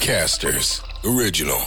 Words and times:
Podcasters 0.00 0.82
Original. 1.16 1.60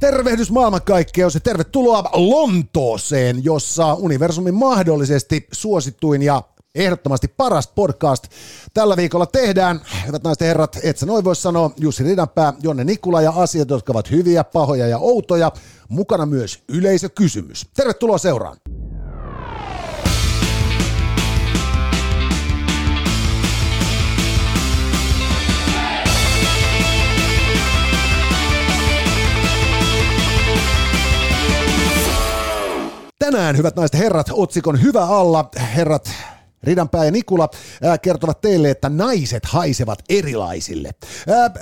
Tervehdys 0.00 0.50
maailmankaikkeus 0.50 1.34
ja 1.34 1.40
tervetuloa 1.40 2.10
Lontooseen, 2.12 3.44
jossa 3.44 3.94
universumin 3.94 4.54
mahdollisesti 4.54 5.46
suosittuin 5.52 6.22
ja 6.22 6.42
ehdottomasti 6.74 7.28
paras 7.28 7.68
podcast 7.68 8.28
tällä 8.74 8.96
viikolla 8.96 9.26
tehdään. 9.26 9.80
Hyvät 10.06 10.22
naiset 10.22 10.40
ja 10.40 10.46
herrat, 10.46 10.78
et 10.82 10.98
sä 10.98 11.06
noin 11.06 11.24
voi 11.24 11.36
sanoa 11.36 11.70
Jussi 11.76 12.04
Ridanpää, 12.04 12.52
Jonne 12.62 12.84
Nikula 12.84 13.22
ja 13.22 13.32
asiat, 13.36 13.70
jotka 13.70 13.92
ovat 13.92 14.10
hyviä, 14.10 14.44
pahoja 14.44 14.86
ja 14.86 14.98
outoja. 14.98 15.52
Mukana 15.88 16.26
myös 16.26 16.62
yleisökysymys. 16.68 17.66
Tervetuloa 17.76 18.18
seuraan. 18.18 18.56
Tänään, 33.32 33.56
hyvät 33.56 33.76
naiset 33.76 33.98
herrat, 33.98 34.26
otsikon 34.32 34.82
Hyvä 34.82 35.04
alla, 35.04 35.48
herrat 35.74 36.10
Ridanpää 36.62 37.04
ja 37.04 37.10
Nikula 37.10 37.48
kertovat 38.02 38.40
teille, 38.40 38.70
että 38.70 38.88
naiset 38.88 39.46
haisevat 39.46 39.98
erilaisille. 40.08 40.90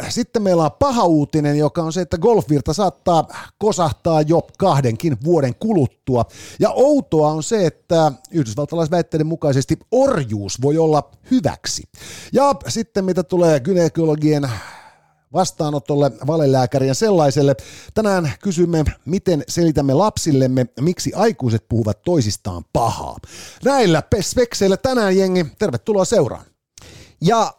Sitten 0.09 0.43
meillä 0.43 0.65
on 0.65 0.71
paha 0.79 1.05
uutinen, 1.05 1.59
joka 1.59 1.83
on 1.83 1.93
se, 1.93 2.01
että 2.01 2.19
golfvirta 2.19 2.73
saattaa 2.73 3.29
kosahtaa 3.59 4.23
jo 4.23 4.43
kahdenkin 4.59 5.17
vuoden 5.25 5.55
kuluttua. 5.55 6.25
Ja 6.61 6.71
outoa 6.71 7.31
on 7.31 7.43
se, 7.43 7.67
että 7.67 8.13
yhdysvaltalaisväitteiden 8.31 9.27
mukaisesti 9.27 9.79
orjuus 9.91 10.63
voi 10.63 10.79
olla 10.79 11.11
hyväksi. 11.31 11.83
Ja 12.33 12.55
sitten 12.69 13.05
mitä 13.05 13.23
tulee 13.23 13.61
gynekologien 13.61 14.51
vastaanotolle 15.37 16.13
valelääkärien 16.27 16.95
sellaiselle. 16.95 17.57
Tänään 17.95 18.33
kysymme, 18.43 18.85
miten 19.05 19.45
selitämme 19.49 19.95
lapsillemme, 19.95 20.67
miksi 20.81 21.13
aikuiset 21.15 21.65
puhuvat 21.69 22.03
toisistaan 22.03 22.65
pahaa. 22.73 23.17
Näillä 23.65 24.03
spekseillä 24.21 24.77
tänään 24.77 25.17
jengi, 25.17 25.47
tervetuloa 25.59 26.05
seuraan. 26.05 26.45
Ja 27.21 27.53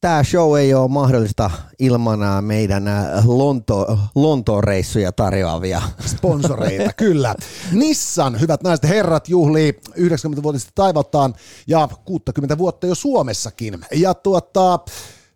tämä 0.00 0.24
show 0.24 0.58
ei 0.58 0.74
ole 0.74 0.88
mahdollista 0.88 1.50
ilman 1.78 2.44
meidän 2.44 2.84
Lonto, 3.24 3.98
Lontoon 4.14 4.64
reissuja 4.64 5.12
tarjoavia 5.12 5.82
sponsoreita, 6.06 6.92
kyllä. 6.92 7.34
Nissan, 7.72 8.40
hyvät 8.40 8.62
naiset 8.62 8.82
ja 8.82 8.88
herrat, 8.88 9.28
juhlii 9.28 9.80
90-vuotista 9.90 10.70
taivaltaan 10.74 11.34
ja 11.66 11.88
60 12.04 12.58
vuotta 12.58 12.86
jo 12.86 12.94
Suomessakin. 12.94 13.78
Ja 13.94 14.14
tuota, 14.14 14.78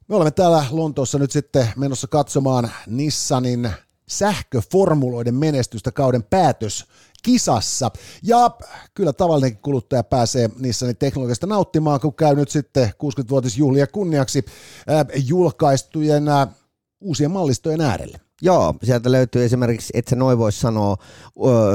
me 0.08 0.16
olemme 0.16 0.30
täällä 0.30 0.64
Lontoossa 0.70 1.18
nyt 1.18 1.30
sitten 1.30 1.68
menossa 1.76 2.06
katsomaan 2.06 2.70
Nissanin 2.86 3.70
sähköformuloiden 4.08 5.34
menestystä 5.34 5.92
kauden 5.92 6.22
päätös 6.22 6.86
kisassa. 7.22 7.90
Ja 8.22 8.50
kyllä 8.94 9.12
tavallinenkin 9.12 9.62
kuluttaja 9.62 10.02
pääsee 10.02 10.50
Nissanin 10.58 10.96
teknologiasta 10.96 11.46
nauttimaan, 11.46 12.00
kun 12.00 12.14
käy 12.14 12.34
nyt 12.34 12.50
sitten 12.50 12.88
60-vuotisjuhlia 12.88 13.86
kunniaksi 13.92 14.44
äh, 14.90 15.06
julkaistujen 15.26 16.28
äh, 16.28 16.48
uusien 17.00 17.30
mallistojen 17.30 17.80
äärelle. 17.80 18.20
Joo, 18.44 18.74
sieltä 18.82 19.12
löytyy 19.12 19.44
esimerkiksi, 19.44 19.90
että 19.94 20.10
se 20.10 20.16
noin 20.16 20.38
voisi 20.38 20.60
sanoa 20.60 20.96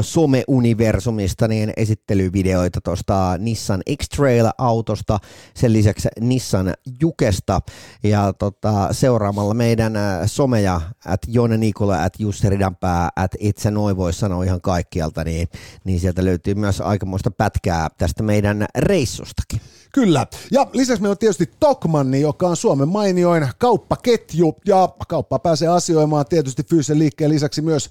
some-universumista, 0.02 1.48
niin 1.48 1.73
esittelyvideoita 1.78 2.82
tuosta 2.82 3.38
Nissan 3.38 3.82
X-Trail-autosta, 3.98 5.20
sen 5.54 5.73
lisäksi 5.73 6.08
Nissan 6.20 6.73
Jukesta, 7.02 7.62
ja 8.04 8.34
tota, 8.34 8.94
seuraamalla 8.94 9.54
meidän 9.54 9.94
someja, 10.26 10.82
at 11.06 11.22
Jone 11.28 11.58
Nikola, 11.58 12.04
at 12.04 12.14
Jussi 12.20 12.50
Ridanpää, 12.50 13.10
at 13.16 13.32
itse 13.40 13.72
noin 13.72 13.98
voisi 13.98 14.20
sanoa 14.20 14.44
ihan 14.44 14.62
kaikkialta, 14.62 15.23
niin, 15.23 15.48
niin 15.84 16.00
sieltä 16.00 16.26
löytyy 16.26 16.56
myös 16.56 16.82
aikamoista 16.82 17.32
pätkää 17.32 17.88
tästä 17.98 18.23
meidän 18.23 18.66
reissustakin. 18.78 19.61
Kyllä. 19.93 20.27
Ja 20.52 20.67
lisäksi 20.73 21.02
meillä 21.02 21.11
on 21.14 21.17
tietysti 21.17 21.49
Tokmanni, 21.59 22.21
joka 22.21 22.48
on 22.48 22.58
Suomen 22.58 22.89
mainioin 22.89 23.48
kauppaketju 23.58 24.55
ja 24.65 24.89
kauppa 25.08 25.39
pääsee 25.39 25.67
asioimaan 25.67 26.25
tietysti 26.25 26.64
fyysisen 26.64 26.99
liikkeen 26.99 27.31
lisäksi 27.31 27.61
myös 27.61 27.89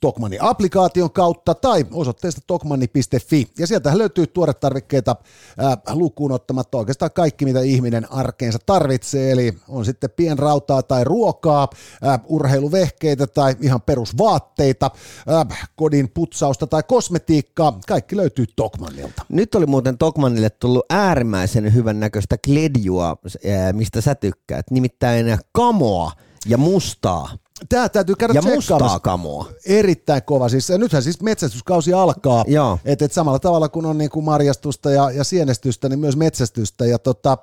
Tokmannin 0.00 0.42
applikaation 0.42 1.10
kautta 1.10 1.54
tai 1.54 1.86
osoitteesta 1.92 2.40
tokmanni.fi. 2.46 3.48
Ja 3.58 3.66
sieltä 3.66 3.98
löytyy 3.98 4.26
tuoretarvikkeita 4.26 5.16
ää, 5.58 5.76
lukuun 5.92 6.32
ottamatta 6.32 6.78
oikeastaan 6.78 7.10
kaikki, 7.10 7.44
mitä 7.44 7.60
ihminen 7.60 8.12
arkeensa 8.12 8.58
tarvitsee. 8.66 9.30
Eli 9.32 9.54
on 9.68 9.84
sitten 9.84 10.10
pienrautaa 10.10 10.82
tai 10.82 11.04
ruokaa, 11.04 11.68
ää, 12.02 12.18
urheiluvehkeitä 12.26 13.26
tai 13.26 13.56
ihan 13.60 13.82
perusvaatteita, 13.82 14.90
ää, 15.26 15.46
kodin 15.76 16.08
putsausta 16.08 16.66
tai 16.66 16.82
kosmetiikkaa. 16.88 17.78
Kaikki 17.88 18.16
löytyy 18.16 18.46
Tokmannilta. 18.56 19.22
Nyt 19.28 19.54
oli 19.54 19.66
muuten 19.66 19.98
Tokmannille 19.98 20.50
tullut 20.50 20.84
äärimmäisen 20.90 21.74
hyvän 21.74 22.00
näköistä 22.00 22.36
kledjua, 22.38 23.16
mistä 23.72 24.00
sä 24.00 24.14
tykkäät, 24.14 24.70
nimittäin 24.70 25.38
kamoa 25.52 26.12
ja 26.46 26.58
mustaa. 26.58 27.28
Tämä 27.70 27.88
täytyy 27.88 28.14
käydä 28.14 28.34
Ja 28.34 28.42
mustaa 28.42 29.00
kamoa. 29.00 29.48
Erittäin 29.66 30.22
kova. 30.22 30.48
Siis, 30.48 30.68
nythän 30.70 31.02
siis 31.02 31.22
metsästyskausi 31.22 31.92
alkaa. 31.92 32.44
Joo. 32.48 32.78
Et, 32.84 33.02
et 33.02 33.12
samalla 33.12 33.38
tavalla 33.38 33.68
kuin 33.68 33.86
on 33.86 33.98
niin 33.98 34.10
kuin 34.10 34.24
marjastusta 34.24 34.90
ja, 34.90 35.10
ja 35.10 35.24
sienestystä, 35.24 35.88
niin 35.88 35.98
myös 35.98 36.16
metsästystä. 36.16 36.86
Ja 36.86 36.98
tota, 36.98 37.38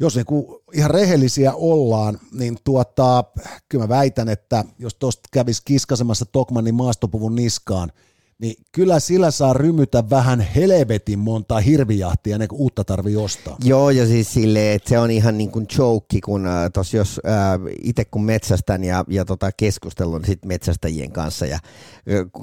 jos 0.00 0.16
niin 0.16 0.26
kuin 0.26 0.46
ihan 0.72 0.90
rehellisiä 0.90 1.52
ollaan, 1.54 2.18
niin 2.32 2.58
tuota, 2.64 3.24
kyllä 3.68 3.84
mä 3.84 3.88
väitän, 3.88 4.28
että 4.28 4.64
jos 4.78 4.94
tuosta 4.94 5.28
kävisi 5.32 5.62
kiskasemassa 5.64 6.24
Tokmannin 6.24 6.74
maastopuvun 6.74 7.34
niskaan– 7.34 7.92
niin 8.42 8.54
kyllä 8.72 9.00
sillä 9.00 9.30
saa 9.30 9.52
rymytä 9.52 10.10
vähän 10.10 10.40
helvetin 10.40 11.18
monta 11.18 11.60
hirvijahtia 11.60 12.34
ennen 12.34 12.48
kuin 12.48 12.60
uutta 12.60 12.84
tarvii 12.84 13.16
ostaa. 13.16 13.56
Joo, 13.64 13.90
ja 13.90 14.06
siis 14.06 14.32
silleen, 14.32 14.76
että 14.76 14.88
se 14.88 14.98
on 14.98 15.10
ihan 15.10 15.38
niin 15.38 15.50
kuin 15.50 15.66
joke, 15.78 16.18
kun 16.24 16.46
äh, 16.46 16.70
tos 16.72 16.94
jos 16.94 17.20
äh, 17.26 17.60
itse 17.82 18.04
kun 18.04 18.24
metsästän 18.24 18.84
ja, 18.84 19.04
ja 19.08 19.24
tota 19.24 19.52
keskustelun 19.52 20.24
sit 20.24 20.44
metsästäjien 20.44 21.12
kanssa, 21.12 21.46
ja 21.46 21.58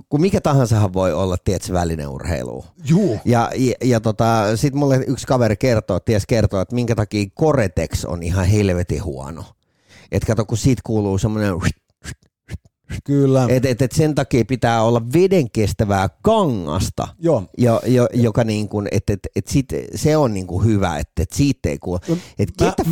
kun 0.09 0.21
mikä 0.21 0.41
tahansa 0.41 0.93
voi 0.93 1.13
olla, 1.13 1.37
tiedätkö, 1.37 1.73
välineurheilu. 1.73 2.65
Juu. 2.85 3.19
Ja, 3.25 3.51
ja, 3.55 3.73
ja 3.83 3.99
tota, 3.99 4.57
sitten 4.57 4.79
mulle 4.79 5.03
yksi 5.07 5.27
kaveri 5.27 5.57
kertoo, 5.57 5.99
ties 5.99 6.25
kertoo, 6.25 6.61
että 6.61 6.75
minkä 6.75 6.95
takia 6.95 7.25
Coretex 7.39 8.05
on 8.05 8.23
ihan 8.23 8.45
helvetin 8.45 9.03
huono. 9.03 9.43
Että 10.11 10.27
kato, 10.27 10.45
kun 10.45 10.57
siitä 10.57 10.81
kuuluu 10.85 11.17
semmoinen 11.17 11.53
Kyllä. 13.03 13.45
Et, 13.49 13.65
et, 13.65 13.81
et 13.81 13.91
sen 13.91 14.15
takia 14.15 14.45
pitää 14.45 14.83
olla 14.83 15.01
vedenkestävää 15.13 16.09
kangasta, 16.21 17.07
Joo. 17.19 17.43
Jo, 17.57 17.81
jo, 17.85 18.07
joka 18.13 18.43
niin 18.43 18.69
kuin, 18.69 18.87
et, 18.91 19.09
et, 19.09 19.19
et 19.35 19.47
sit, 19.47 19.65
se 19.95 20.17
on 20.17 20.33
niin 20.33 20.47
kuin 20.47 20.65
hyvä, 20.65 20.97
että 20.97 21.23
et 21.23 21.31
siitä 21.33 21.69
ei 21.69 21.77
kuule. 21.77 21.99
Et 22.39 22.49
out 22.61 22.79
of 22.79 22.87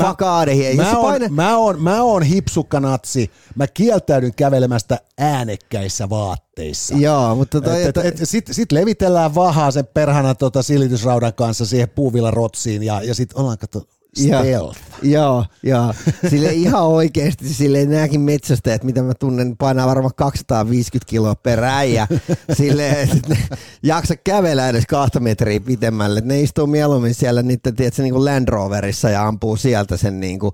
here. 0.58 0.76
Mä, 0.76 0.84
Jos 0.84 0.92
sä 0.92 0.98
oon, 0.98 1.12
paina- 1.12 1.30
mä, 1.30 1.58
oon, 1.58 1.82
mä 1.82 2.04
oon 2.04 2.24
hipsukkanatsi. 2.24 3.32
Mä 3.56 3.68
kieltäydyn 3.68 4.34
kävelemästä 4.36 5.00
äänekkäissä 5.18 6.10
vaatteissa. 6.10 6.96
Joo, 6.96 7.36
mutta 7.36 7.62
toi, 7.62 7.84
Et, 7.84 7.98
et, 7.98 8.06
et, 8.06 8.20
Sitten 8.24 8.56
sit 8.56 8.72
levitellään 8.72 9.36
vahaa 9.36 9.72
sen 9.72 9.88
perhana 9.94 10.36
tota 10.36 10.64
silitysraudan 10.64 11.34
kanssa 11.34 11.66
siihen 11.66 11.90
puuvillarotsiin 11.90 12.84
ja, 12.84 13.02
ja 13.02 13.16
sitten 13.16 13.40
ollaan 13.40 13.58
kato 13.58 13.80
Joo, 13.80 13.97
stealth. 14.18 14.80
joo, 15.02 15.46
joo. 15.64 15.94
Sille 16.30 16.54
ihan 16.54 16.84
oikeasti, 16.84 17.50
sille 17.50 17.86
nämäkin 17.86 18.22
metsästäjät, 18.22 18.84
mitä 18.84 19.02
mä 19.02 19.14
tunnen, 19.14 19.58
painaa 19.58 19.88
varmaan 19.88 20.12
250 20.16 21.10
kiloa 21.10 21.36
per 21.36 21.64
äijä. 21.64 22.08
Sille, 22.54 22.90
että 22.90 23.18
ne 23.30 23.38
jaksa 23.84 24.16
kävellä 24.16 24.70
edes 24.70 24.86
kahta 24.86 25.20
metriä 25.20 25.60
pitemmälle. 25.60 26.22
Ne 26.22 26.42
istuu 26.42 26.68
mieluummin 26.68 27.14
siellä 27.14 27.42
niiden, 27.42 27.76
tiedätkö, 27.76 28.02
niin 28.02 28.14
kuin 28.14 28.26
Land 28.26 28.48
Roverissa 28.50 29.10
ja 29.10 29.28
ampuu 29.28 29.58
sieltä 29.58 29.98
sen 29.98 30.20
niin 30.20 30.40
kuin 30.40 30.52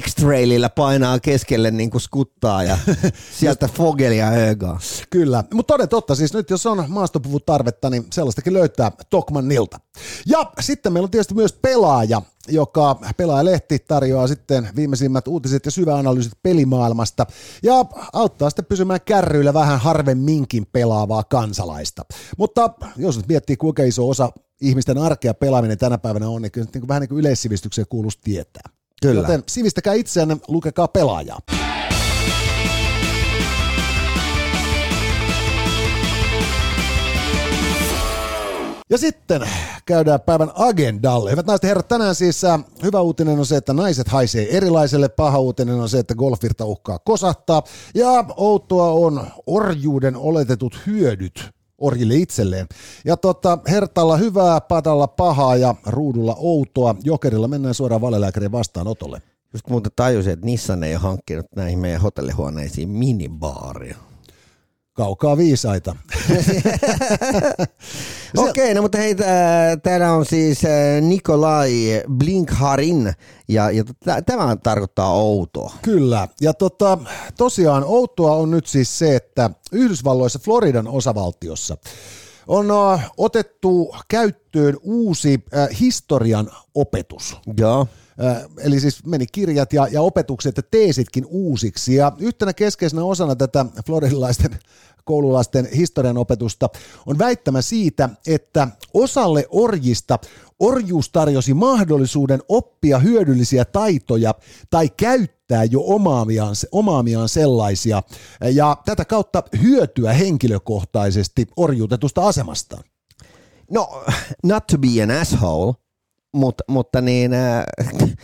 X-Trailillä 0.00 0.68
painaa 0.68 1.18
keskelle 1.20 1.70
niin 1.70 1.90
kuin 1.90 2.00
skuttaa 2.00 2.62
ja 2.62 2.78
sieltä 3.40 3.68
Fogelia 3.68 4.30
ögaa. 4.30 4.78
Kyllä, 5.10 5.44
mutta 5.54 5.74
toden 5.74 5.88
totta, 5.88 6.14
siis 6.14 6.34
nyt 6.34 6.50
jos 6.50 6.66
on 6.66 6.84
maastopuvun 6.88 7.40
tarvetta, 7.46 7.90
niin 7.90 8.06
sellaistakin 8.12 8.52
löytää 8.52 8.92
Tokmannilta. 9.10 9.80
Ja 10.26 10.52
sitten 10.60 10.92
meillä 10.92 11.06
on 11.06 11.10
tietysti 11.10 11.34
myös 11.34 11.52
pelaaja, 11.52 12.22
joka 12.48 12.98
pelaajalehti 13.16 13.78
tarjoaa 13.78 14.26
sitten 14.26 14.68
viimeisimmät 14.76 15.28
uutiset 15.28 15.64
ja 15.64 15.70
syväanalyysit 15.70 16.32
pelimaailmasta 16.42 17.26
ja 17.62 17.84
auttaa 18.12 18.50
sitten 18.50 18.64
pysymään 18.64 19.00
kärryillä 19.04 19.54
vähän 19.54 19.80
harvemminkin 19.80 20.66
pelaavaa 20.72 21.24
kansalaista. 21.24 22.04
Mutta 22.38 22.70
jos 22.96 23.16
nyt 23.16 23.28
miettii 23.28 23.56
kuinka 23.56 23.82
iso 23.82 24.08
osa 24.08 24.32
ihmisten 24.60 24.98
arkea 24.98 25.34
pelaaminen 25.34 25.78
tänä 25.78 25.98
päivänä 25.98 26.28
on, 26.28 26.42
niin 26.42 26.52
kyllä 26.52 26.66
niin 26.74 26.80
kuin 26.80 26.88
vähän 26.88 27.00
niin 27.00 27.08
kuin 27.08 27.20
yleissivistykseen 27.20 27.86
kuuluisi 27.90 28.18
tietää. 28.24 28.62
Kyllä. 29.02 29.20
Joten 29.20 29.42
sivistäkää 29.48 29.94
itseänne, 29.94 30.36
lukekaa 30.48 30.88
pelaajaa. 30.88 31.38
Ja 38.90 38.98
sitten 38.98 39.48
käydään 39.86 40.20
päivän 40.20 40.50
agendalle. 40.54 41.30
Hyvät 41.30 41.46
naiset 41.46 41.62
herrat, 41.62 41.88
tänään 41.88 42.14
siis 42.14 42.44
äh, 42.44 42.64
hyvä 42.82 43.00
uutinen 43.00 43.38
on 43.38 43.46
se, 43.46 43.56
että 43.56 43.72
naiset 43.72 44.08
haisee 44.08 44.56
erilaiselle. 44.56 45.08
Paha 45.08 45.38
uutinen 45.38 45.74
on 45.74 45.88
se, 45.88 45.98
että 45.98 46.14
golfirta 46.14 46.64
uhkaa 46.64 46.98
kosahtaa. 46.98 47.62
Ja 47.94 48.24
outoa 48.36 48.90
on 48.90 49.26
orjuuden 49.46 50.16
oletetut 50.16 50.80
hyödyt 50.86 51.50
orjille 51.78 52.14
itselleen. 52.14 52.66
Ja 53.04 53.16
tota, 53.16 53.58
Hertalla 53.68 54.16
hyvää, 54.16 54.60
Padalla 54.60 55.06
pahaa 55.06 55.56
ja 55.56 55.74
ruudulla 55.86 56.36
outoa. 56.38 56.94
Jokerilla 57.04 57.48
mennään 57.48 57.74
suoraan 57.74 58.00
valelääkärin 58.00 58.52
vastaanotolle. 58.52 59.22
Just 59.52 59.68
muuten 59.68 59.92
tajusin, 59.96 60.32
että 60.32 60.46
Nissan 60.46 60.82
ei 60.82 60.94
ole 60.94 61.00
hankkinut 61.00 61.46
näihin 61.56 61.78
meidän 61.78 62.00
hotellihuoneisiin 62.00 62.88
minibaaria. 62.88 64.11
Kaukaa 64.94 65.36
viisaita. 65.36 65.96
Okei, 68.36 68.50
okay, 68.50 68.74
no 68.74 68.82
mutta 68.82 68.98
hei, 68.98 69.14
tää- 69.14 69.76
täällä 69.76 70.12
on 70.12 70.26
siis 70.26 70.64
äh, 70.64 71.00
Nikolai 71.00 72.02
Blinkharin 72.18 73.12
ja, 73.48 73.70
ja 73.70 73.84
tämä 74.26 74.56
tarkoittaa 74.56 75.14
outoa. 75.14 75.72
Kyllä. 75.82 76.28
Ja 76.40 76.54
tota, 76.54 76.98
tosiaan 77.36 77.84
outoa 77.84 78.36
on 78.36 78.50
nyt 78.50 78.66
siis 78.66 78.98
se, 78.98 79.16
että 79.16 79.50
Yhdysvalloissa 79.72 80.38
Floridan 80.38 80.88
osavaltiossa 80.88 81.76
on 82.46 82.70
äh, 82.70 83.10
otettu 83.16 83.94
käyttöön 84.08 84.76
uusi 84.82 85.44
äh, 85.56 85.68
historian 85.80 86.50
opetus. 86.74 87.36
Joo. 87.58 87.86
Eli 88.58 88.80
siis 88.80 89.06
meni 89.06 89.26
kirjat 89.26 89.72
ja, 89.72 89.88
ja 89.90 90.02
opetukset 90.02 90.56
ja 90.56 90.62
teesitkin 90.70 91.26
uusiksi. 91.28 91.94
Ja 91.94 92.12
yhtenä 92.18 92.52
keskeisenä 92.52 93.04
osana 93.04 93.36
tätä 93.36 93.66
floridilaisten 93.86 94.58
koululaisten 95.04 95.68
historian 95.76 96.18
opetusta 96.18 96.68
on 97.06 97.18
väittämä 97.18 97.62
siitä, 97.62 98.08
että 98.26 98.68
osalle 98.94 99.46
orjista 99.50 100.18
orjuus 100.60 101.10
tarjosi 101.10 101.54
mahdollisuuden 101.54 102.40
oppia 102.48 102.98
hyödyllisiä 102.98 103.64
taitoja 103.64 104.34
tai 104.70 104.88
käyttää 104.88 105.64
jo 105.64 105.80
omaamiaan, 105.84 106.54
omaamiaan 106.72 107.28
sellaisia 107.28 108.02
ja 108.52 108.76
tätä 108.84 109.04
kautta 109.04 109.42
hyötyä 109.62 110.12
henkilökohtaisesti 110.12 111.46
orjuutetusta 111.56 112.28
asemastaan. 112.28 112.84
No, 113.70 114.04
not 114.44 114.66
to 114.66 114.78
be 114.78 115.02
an 115.02 115.10
asshole, 115.10 115.74
mutta, 116.32 116.64
mutta 116.68 117.00
niin, 117.00 117.34
äh, 117.34 117.64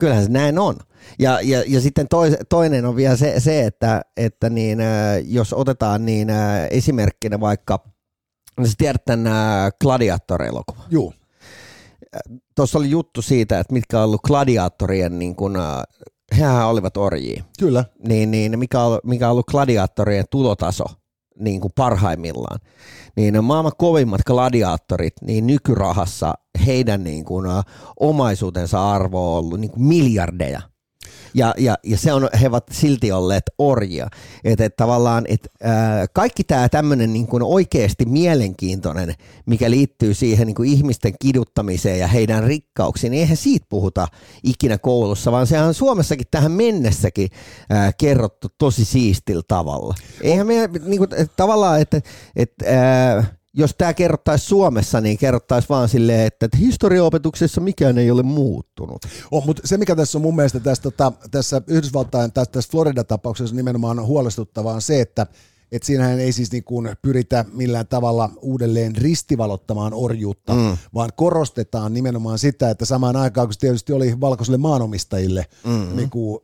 kyllähän 0.00 0.24
se 0.24 0.30
näin 0.30 0.58
on. 0.58 0.76
Ja, 1.18 1.40
ja, 1.40 1.64
ja 1.66 1.80
sitten 1.80 2.08
tois, 2.08 2.34
toinen 2.48 2.86
on 2.86 2.96
vielä 2.96 3.16
se, 3.16 3.40
se 3.40 3.66
että, 3.66 4.02
että 4.16 4.50
niin, 4.50 4.80
äh, 4.80 4.86
jos 5.24 5.52
otetaan 5.52 6.06
niin 6.06 6.30
äh, 6.30 6.66
esimerkkinä 6.70 7.40
vaikka, 7.40 7.78
no 8.58 8.66
sä 8.66 8.72
tiedät 8.78 9.04
tämän 9.04 9.26
äh, 9.26 9.72
Gladiator-elokuvan. 9.82 10.84
Juu. 10.90 11.14
Tuossa 12.54 12.78
oli 12.78 12.90
juttu 12.90 13.22
siitä, 13.22 13.60
että 13.60 13.72
mitkä 13.72 13.98
on 13.98 14.04
ollut 14.04 14.22
gladiaattorien, 14.22 15.18
niin 15.18 15.36
kun, 15.36 15.56
äh, 15.56 15.82
hehän 16.36 16.66
olivat 16.66 16.96
orjia, 16.96 17.44
Kyllä. 17.58 17.84
niin, 18.08 18.30
niin 18.30 18.58
mikä, 18.58 18.80
on, 18.80 18.98
mikä 19.04 19.26
on 19.26 19.32
ollut 19.32 19.46
gladiaattorien 19.46 20.24
tulotaso 20.30 20.84
niin 21.38 21.60
kuin 21.60 21.72
parhaimmillaan. 21.76 22.60
Niin 23.16 23.44
maailman 23.44 23.72
kovimmat 23.78 24.20
gladiaattorit, 24.26 25.14
niin 25.22 25.46
nykyrahassa 25.46 26.34
heidän 26.66 27.04
niin 27.04 27.24
kuin, 27.24 27.46
omaisuutensa 28.00 28.90
arvo 28.92 29.32
on 29.32 29.38
ollut 29.38 29.60
niin 29.60 29.70
kuin 29.70 29.82
miljardeja. 29.82 30.60
Ja, 31.34 31.54
ja, 31.58 31.76
ja 31.82 31.98
se 31.98 32.12
on, 32.12 32.28
he 32.40 32.48
ovat 32.48 32.64
silti 32.70 33.12
olleet 33.12 33.44
orjia. 33.58 34.08
Että 34.44 34.64
et 34.64 34.76
tavallaan, 34.76 35.24
et, 35.28 35.48
ää, 35.62 36.06
kaikki 36.12 36.44
tämä 36.44 36.68
tämmöinen 36.68 37.12
niin 37.12 37.42
oikeasti 37.42 38.04
mielenkiintoinen, 38.04 39.14
mikä 39.46 39.70
liittyy 39.70 40.14
siihen 40.14 40.46
niin 40.46 40.54
kuin 40.54 40.70
ihmisten 40.70 41.12
kiduttamiseen 41.20 41.98
ja 41.98 42.06
heidän 42.06 42.44
rikkauksiin, 42.44 43.10
niin 43.10 43.20
eihän 43.20 43.36
siitä 43.36 43.66
puhuta 43.68 44.08
ikinä 44.44 44.78
koulussa, 44.78 45.32
vaan 45.32 45.46
sehän 45.46 45.66
on 45.66 45.74
Suomessakin 45.74 46.26
tähän 46.30 46.52
mennessäkin 46.52 47.28
ää, 47.70 47.92
kerrottu 47.92 48.48
tosi 48.58 48.84
siistillä 48.84 49.42
tavalla. 49.48 49.94
Eihän 50.22 50.46
me 50.46 50.68
niin 50.84 50.98
kuin, 50.98 51.08
et, 51.16 51.32
tavallaan, 51.36 51.80
että 51.80 52.00
et, 52.36 52.52
jos 53.58 53.74
tämä 53.78 53.94
kerrottaisi 53.94 54.46
Suomessa, 54.46 55.00
niin 55.00 55.18
kerrottaisi 55.18 55.68
vaan 55.68 55.88
silleen, 55.88 56.26
että, 56.26 56.46
että 56.46 56.56
historiaopetuksessa 56.56 57.60
mikään 57.60 57.98
ei 57.98 58.10
ole 58.10 58.22
muuttunut. 58.22 59.02
Oh, 59.30 59.46
mutta 59.46 59.62
se, 59.64 59.76
mikä 59.76 59.96
tässä 59.96 60.18
on 60.18 60.22
mun 60.22 60.36
mielestä 60.36 60.60
tässä, 60.60 60.82
tota, 60.82 61.12
tässä 61.30 61.62
Yhdysvaltain, 61.66 62.32
tässä, 62.32 62.52
tässä 62.52 62.70
Florida-tapauksessa 62.70 63.56
nimenomaan 63.56 64.06
huolestuttavaa 64.06 64.74
on 64.74 64.82
se, 64.82 65.00
että 65.00 65.26
et 65.72 65.82
siinähän 65.82 66.20
ei 66.20 66.32
siis 66.32 66.52
niin 66.52 66.64
kuin 66.64 66.90
pyritä 67.02 67.44
millään 67.52 67.86
tavalla 67.86 68.30
uudelleen 68.42 68.96
ristivalottamaan 68.96 69.94
orjuutta, 69.94 70.54
mm. 70.54 70.76
vaan 70.94 71.10
korostetaan 71.16 71.94
nimenomaan 71.94 72.38
sitä, 72.38 72.70
että 72.70 72.84
samaan 72.84 73.16
aikaan, 73.16 73.46
kun 73.46 73.54
se 73.54 73.60
tietysti 73.60 73.92
oli 73.92 74.20
valkoisille 74.20 74.58
maanomistajille, 74.58 75.46
mm-hmm. 75.64 75.96
niin 75.96 76.10
kuin, 76.10 76.40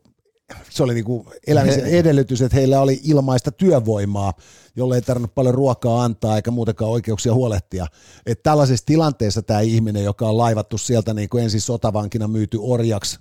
se 0.69 0.83
oli 0.83 0.93
niin 0.93 1.05
kuin 1.05 1.27
elämisen 1.47 1.85
edellytys, 1.85 2.41
että 2.41 2.57
heillä 2.57 2.81
oli 2.81 2.99
ilmaista 3.03 3.51
työvoimaa, 3.51 4.33
jolle 4.75 4.95
ei 4.95 5.01
tarvinnut 5.01 5.35
paljon 5.35 5.53
ruokaa 5.53 6.03
antaa 6.03 6.35
eikä 6.35 6.51
muutenkaan 6.51 6.91
oikeuksia 6.91 7.33
huolehtia. 7.33 7.87
Et 8.25 8.43
tällaisessa 8.43 8.85
tilanteessa 8.85 9.41
tämä 9.41 9.59
ihminen, 9.59 10.03
joka 10.03 10.29
on 10.29 10.37
laivattu 10.37 10.77
sieltä 10.77 11.13
niin 11.13 11.29
kuin 11.29 11.43
ensin 11.43 11.61
sotavankina 11.61 12.27
myyty 12.27 12.57
orjaksi, 12.61 13.19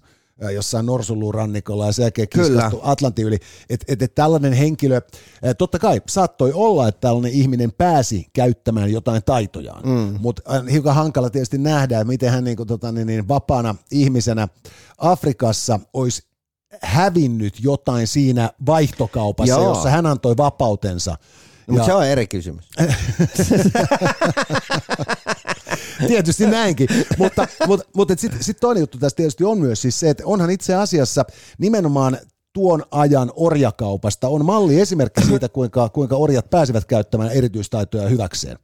jossain 0.55 0.87
Norsuluurannikolla 0.87 1.87
ja 1.87 1.93
sen 1.93 2.03
jälkeen 2.03 2.29
kiskastu 2.29 2.81
Atlantin 2.83 3.27
yli. 3.27 3.39
Että 3.71 3.87
et, 3.89 4.03
et 4.03 4.15
tällainen 4.15 4.53
henkilö, 4.53 5.01
totta 5.59 5.79
kai 5.79 6.03
saattoi 6.09 6.53
olla, 6.53 6.89
että 6.89 7.01
tällainen 7.01 7.33
ihminen 7.33 7.73
pääsi 7.73 8.27
käyttämään 8.33 8.93
jotain 8.93 9.23
taitojaan, 9.27 9.83
mm. 9.89 10.19
mutta 10.21 10.43
hiukan 10.73 10.95
hankala 10.95 11.31
tietysti 11.31 11.59
nähdä, 11.59 12.01
että 12.01 12.09
miten 12.09 12.31
hän 12.31 12.45
niin 12.45 12.57
kuin, 12.57 12.67
tota, 12.67 12.93
niin, 12.93 13.07
niin, 13.07 13.29
vapaana 13.29 13.75
ihmisenä 13.91 14.49
Afrikassa 14.99 15.81
olisi 15.93 16.23
hävinnyt 16.83 17.55
jotain 17.61 18.07
siinä 18.07 18.51
vaihtokaupassa, 18.67 19.55
Joo. 19.55 19.69
jossa 19.69 19.91
hän 19.91 20.07
antoi 20.07 20.37
vapautensa. 20.37 21.11
No, 21.67 21.73
mutta 21.73 21.87
se 21.87 21.93
on 21.93 22.07
eri 22.07 22.27
kysymys. 22.27 22.69
Tietysti 26.07 26.47
näinkin, 26.47 26.89
mutta, 27.19 27.49
mutta, 27.67 27.87
mutta 27.97 28.15
sitten 28.19 28.45
sit 28.45 28.61
toinen 28.61 28.81
juttu 28.81 28.99
tässä 28.99 29.17
tietysti 29.17 29.45
on 29.45 29.59
myös 29.59 29.83
siis 29.83 30.01
se, 30.01 30.11
että 30.11 30.23
onhan 30.27 30.51
itse 30.51 30.75
asiassa 30.75 31.25
nimenomaan 31.59 32.19
tuon 32.55 32.83
ajan 32.91 33.33
orjakaupasta 33.37 34.29
on 34.29 34.45
malli 34.45 34.81
esimerkki 34.81 35.25
siitä, 35.25 35.49
kuinka, 35.59 35.89
kuinka 35.89 36.17
orjat 36.17 36.51
pääsivät 36.51 36.85
käyttämään 36.85 37.31
erityistaitoja 37.31 38.09
hyväkseen. 38.09 38.59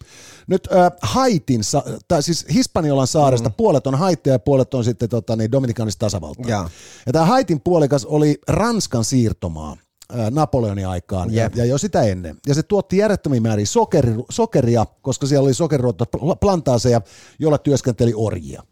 Nyt 0.47 0.69
äh, 0.73 0.93
Haitin, 1.03 1.61
tai 2.09 2.23
siis 2.23 2.47
Hispaniolan 2.55 3.07
saaresta 3.07 3.49
mm. 3.49 3.55
puolet 3.57 3.87
on 3.87 3.95
Haitia 3.95 4.33
ja 4.33 4.39
puolet 4.39 4.75
on 4.75 4.85
sitten 4.85 5.09
tota, 5.09 5.37
niin 5.37 5.53
Dominikanista 5.53 6.07
tasavaltaa. 6.07 6.51
Jaa. 6.51 6.71
Ja 7.07 7.13
tämä 7.13 7.25
Haitin 7.25 7.61
puolikas 7.61 8.05
oli 8.05 8.39
Ranskan 8.49 9.05
siirtomaa 9.05 9.77
Napoleonin 10.31 10.89
aikaan 10.89 11.35
ja, 11.35 11.43
Jep. 11.43 11.57
ja 11.57 11.65
jo 11.65 11.79
sitä 11.79 12.03
ennen. 12.03 12.37
Ja 12.47 12.55
se 12.55 12.63
tuotti 12.63 12.97
järjettömiä 12.97 13.41
määriä 13.41 13.67
sokeri, 13.67 14.15
sokeria, 14.31 14.87
koska 15.03 15.27
siellä 15.27 15.47
oli 15.47 15.55
sokeriruotta 15.55 16.07
plantaaseja, 16.41 17.01
joilla 17.39 17.59
työskenteli 17.59 18.13
orjia. 18.17 18.63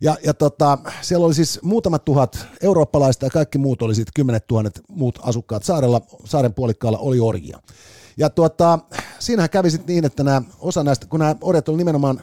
Ja, 0.00 0.16
ja 0.24 0.34
tota, 0.34 0.78
siellä 1.00 1.26
oli 1.26 1.34
siis 1.34 1.60
muutamat 1.62 2.04
tuhat 2.04 2.46
eurooppalaista 2.62 3.26
ja 3.26 3.30
kaikki 3.30 3.58
muut 3.58 3.82
oli 3.82 3.94
sitten 3.94 4.12
kymmenet 4.14 4.46
tuhannet 4.46 4.80
muut 4.88 5.18
asukkaat 5.22 5.64
saarella, 5.64 6.00
saaren 6.24 6.54
puolikkaalla 6.54 6.98
oli 6.98 7.20
orjia. 7.20 7.58
Ja 8.16 8.30
tuota, 8.30 8.78
siinähän 9.18 9.50
kävi 9.50 9.70
sitten 9.70 9.94
niin, 9.94 10.04
että 10.04 10.24
nämä, 10.24 10.42
osa 10.58 10.84
näistä, 10.84 11.06
kun 11.06 11.20
nämä 11.20 11.36
orjat 11.40 11.68
oli 11.68 11.76
nimenomaan 11.76 12.20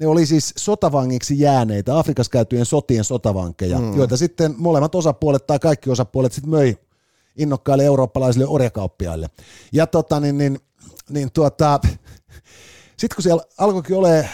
ne 0.00 0.06
oli 0.06 0.26
siis 0.26 0.54
sotavangiksi 0.56 1.40
jääneitä, 1.40 1.98
Afrikassa 1.98 2.30
käytyjen 2.30 2.66
sotien 2.66 3.04
sotavankeja, 3.04 3.78
mm. 3.78 3.96
joita 3.96 4.16
sitten 4.16 4.54
molemmat 4.58 4.94
osapuolet 4.94 5.46
tai 5.46 5.58
kaikki 5.58 5.90
osapuolet 5.90 6.32
sitten 6.32 6.50
möi 6.50 6.78
innokkaille 7.36 7.84
eurooppalaisille 7.84 8.46
orjakauppiaille. 8.46 9.30
Ja 9.72 9.86
tota, 9.86 10.20
niin, 10.20 10.38
niin, 10.38 10.58
niin 11.10 11.32
tuota, 11.32 11.80
sitten 12.98 13.14
kun 13.14 13.22
siellä 13.22 13.42
alkoikin 13.58 13.96
ole 13.96 14.28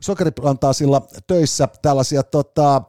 sokeriplantaassilla 0.00 1.06
töissä 1.26 1.68
tällaisia 1.82 2.22
tota, 2.22 2.82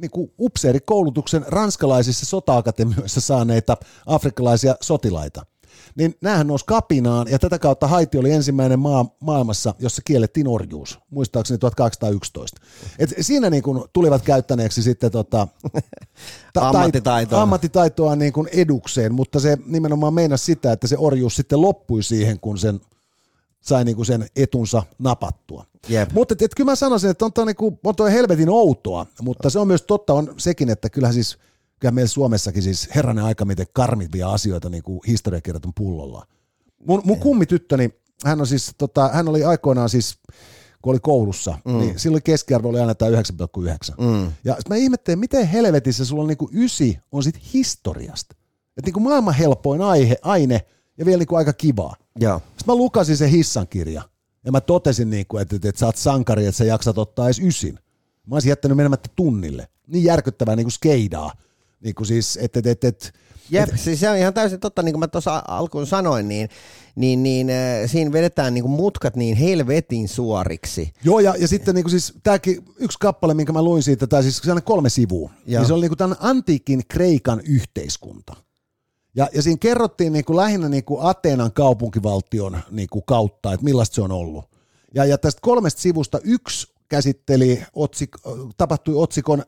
niin 0.00 0.10
kuin 0.10 0.32
upseerikoulutuksen 0.40 1.44
ranskalaisissa 1.48 2.26
sota-akatemioissa 2.26 3.20
saaneita 3.20 3.76
afrikkalaisia 4.06 4.74
sotilaita, 4.80 5.46
niin 5.96 6.14
näähän 6.22 6.46
nousi 6.46 6.64
kapinaan, 6.66 7.26
ja 7.30 7.38
tätä 7.38 7.58
kautta 7.58 7.86
Haiti 7.88 8.18
oli 8.18 8.32
ensimmäinen 8.32 8.78
maa 8.78 9.16
maailmassa, 9.20 9.74
jossa 9.78 10.02
kiellettiin 10.04 10.48
orjuus, 10.48 10.98
muistaakseni 11.10 11.58
1811. 11.58 12.60
Et 12.98 13.14
siinä 13.20 13.50
niin 13.50 13.62
kuin 13.62 13.84
tulivat 13.92 14.22
käyttäneeksi 14.22 14.82
sitten 14.82 15.10
tota, 15.10 15.48
ta- 16.52 16.68
Ammattitaitoa. 16.68 17.42
ammattitaitoa 17.42 18.16
niin 18.16 18.32
kuin 18.32 18.48
edukseen, 18.52 19.14
mutta 19.14 19.40
se 19.40 19.58
nimenomaan 19.66 20.14
meinasi 20.14 20.44
sitä, 20.44 20.72
että 20.72 20.86
se 20.86 20.96
orjuus 20.98 21.36
sitten 21.36 21.62
loppui 21.62 22.02
siihen, 22.02 22.40
kun 22.40 22.58
sen 22.58 22.80
sai 23.68 23.84
niinku 23.84 24.04
sen 24.04 24.26
etunsa 24.36 24.82
napattua. 24.98 25.64
Jep. 25.88 26.12
Mutta 26.12 26.32
et, 26.32 26.42
et, 26.42 26.54
kyllä 26.54 26.70
mä 26.70 26.76
sanoisin, 26.76 27.10
että 27.10 27.24
on 27.24 27.32
toi, 27.32 27.46
niinku, 27.46 27.78
on 27.84 27.96
toi 27.96 28.12
helvetin 28.12 28.48
outoa, 28.48 29.06
mutta 29.22 29.50
se 29.50 29.58
on 29.58 29.66
myös 29.66 29.82
totta 29.82 30.12
on 30.12 30.34
sekin, 30.36 30.70
että 30.70 30.90
kyllähän 30.90 31.14
siis 31.14 31.38
kyllä 31.80 31.92
meillä 31.92 32.08
Suomessakin 32.08 32.62
siis 32.62 32.88
herranen 32.94 33.24
aika 33.24 33.44
miten 33.44 33.66
karmivia 33.72 34.30
asioita 34.30 34.68
niinku 34.68 35.02
historiakirjat 35.06 35.66
on 35.66 35.74
pullolla. 35.74 36.26
Mun, 36.86 37.02
mun 37.04 37.20
kummityttöni, 37.20 37.90
hän 38.24 38.40
on 38.40 38.46
siis, 38.46 38.74
tota, 38.78 39.08
hän 39.08 39.28
oli 39.28 39.44
aikoinaan 39.44 39.88
siis 39.88 40.18
kun 40.82 40.90
oli 40.90 41.00
koulussa, 41.00 41.58
mm. 41.64 41.78
niin 41.78 41.98
silloin 41.98 42.22
keskiarvo 42.22 42.68
oli 42.68 42.80
aina 42.80 42.94
tämä 42.94 43.10
9,9. 43.10 43.14
Mm. 43.98 44.32
Ja 44.44 44.56
mä 44.68 44.76
ihmettelin, 44.76 45.18
miten 45.18 45.46
helvetissä 45.46 46.04
sulla 46.04 46.22
on 46.22 46.28
niinku 46.28 46.50
ysi 46.52 46.98
on 47.12 47.22
sit 47.22 47.54
historiasta. 47.54 48.36
Että 48.76 48.86
niinku 48.86 49.00
maailman 49.00 49.34
helpoin 49.34 49.82
aihe, 49.82 50.16
aine 50.22 50.60
ja 50.98 51.04
vielä 51.04 51.18
niinku 51.18 51.36
aika 51.36 51.52
kivaa. 51.52 51.96
Joo. 52.20 52.38
Sitten 52.38 52.64
mä 52.66 52.74
lukasin 52.74 53.16
sen 53.16 53.28
hissan 53.28 53.68
kirja 53.68 54.02
ja 54.44 54.52
mä 54.52 54.60
totesin, 54.60 55.10
niinku, 55.10 55.38
että, 55.38 55.56
että, 55.56 55.68
että 55.68 55.78
sä 55.78 55.86
oot 55.86 55.96
sankari, 55.96 56.46
että 56.46 56.58
sä 56.58 56.64
jaksat 56.64 56.98
ottaa 56.98 57.26
edes 57.26 57.38
ysin. 57.38 57.78
Mä 58.26 58.34
olisin 58.34 58.48
jättänyt 58.48 58.76
menemättä 58.76 59.08
tunnille. 59.16 59.68
Niin 59.86 60.04
järkyttävää 60.04 60.56
niinku 60.56 60.70
skeidaa. 60.70 61.32
Niinku 61.80 62.04
siis, 62.04 62.38
että, 62.42 62.58
että, 62.58 62.70
että, 62.70 62.88
että 62.88 63.10
Jep, 63.50 63.68
siis 63.76 64.00
se 64.00 64.10
on 64.10 64.16
ihan 64.16 64.34
täysin 64.34 64.60
totta, 64.60 64.82
niin 64.82 64.92
kuin 64.92 65.00
mä 65.00 65.08
tuossa 65.08 65.42
alkuun 65.48 65.86
sanoin, 65.86 66.28
niin, 66.28 66.48
niin, 66.96 67.22
niin 67.22 67.50
äh, 67.50 67.90
siinä 67.90 68.12
vedetään 68.12 68.54
niin 68.54 68.64
kuin 68.64 68.72
mutkat 68.72 69.16
niin 69.16 69.36
helvetin 69.36 70.08
suoriksi. 70.08 70.92
Joo, 71.04 71.20
ja, 71.20 71.34
ja 71.38 71.48
sitten 71.48 71.74
niinku 71.74 71.90
siis 71.90 72.14
tämäkin 72.22 72.64
yksi 72.78 72.98
kappale, 73.00 73.34
minkä 73.34 73.52
mä 73.52 73.62
luin 73.62 73.82
siitä, 73.82 74.06
tai 74.06 74.22
siis 74.22 74.42
kolme 74.64 74.88
sivua, 74.88 75.30
Joo. 75.46 75.60
niin 75.60 75.66
se 75.66 75.72
oli 75.72 75.80
niinku 75.80 75.96
tämän 75.96 76.16
antiikin 76.20 76.82
Kreikan 76.88 77.40
yhteiskunta. 77.44 78.36
Ja, 79.18 79.28
ja 79.34 79.42
siinä 79.42 79.58
kerrottiin 79.60 80.12
niinku 80.12 80.36
lähinnä 80.36 80.68
niinku 80.68 80.98
Ateenan 81.00 81.52
kaupunkivaltion 81.52 82.60
niinku 82.70 83.02
kautta, 83.02 83.52
että 83.52 83.64
millaista 83.64 83.94
se 83.94 84.02
on 84.02 84.12
ollut. 84.12 84.44
Ja, 84.94 85.04
ja 85.04 85.18
tästä 85.18 85.40
kolmesta 85.42 85.80
sivusta 85.80 86.18
yksi 86.24 86.72
käsitteli, 86.88 87.62
otsik, 87.72 88.10
tapahtui 88.56 88.94
otsikon 88.94 89.42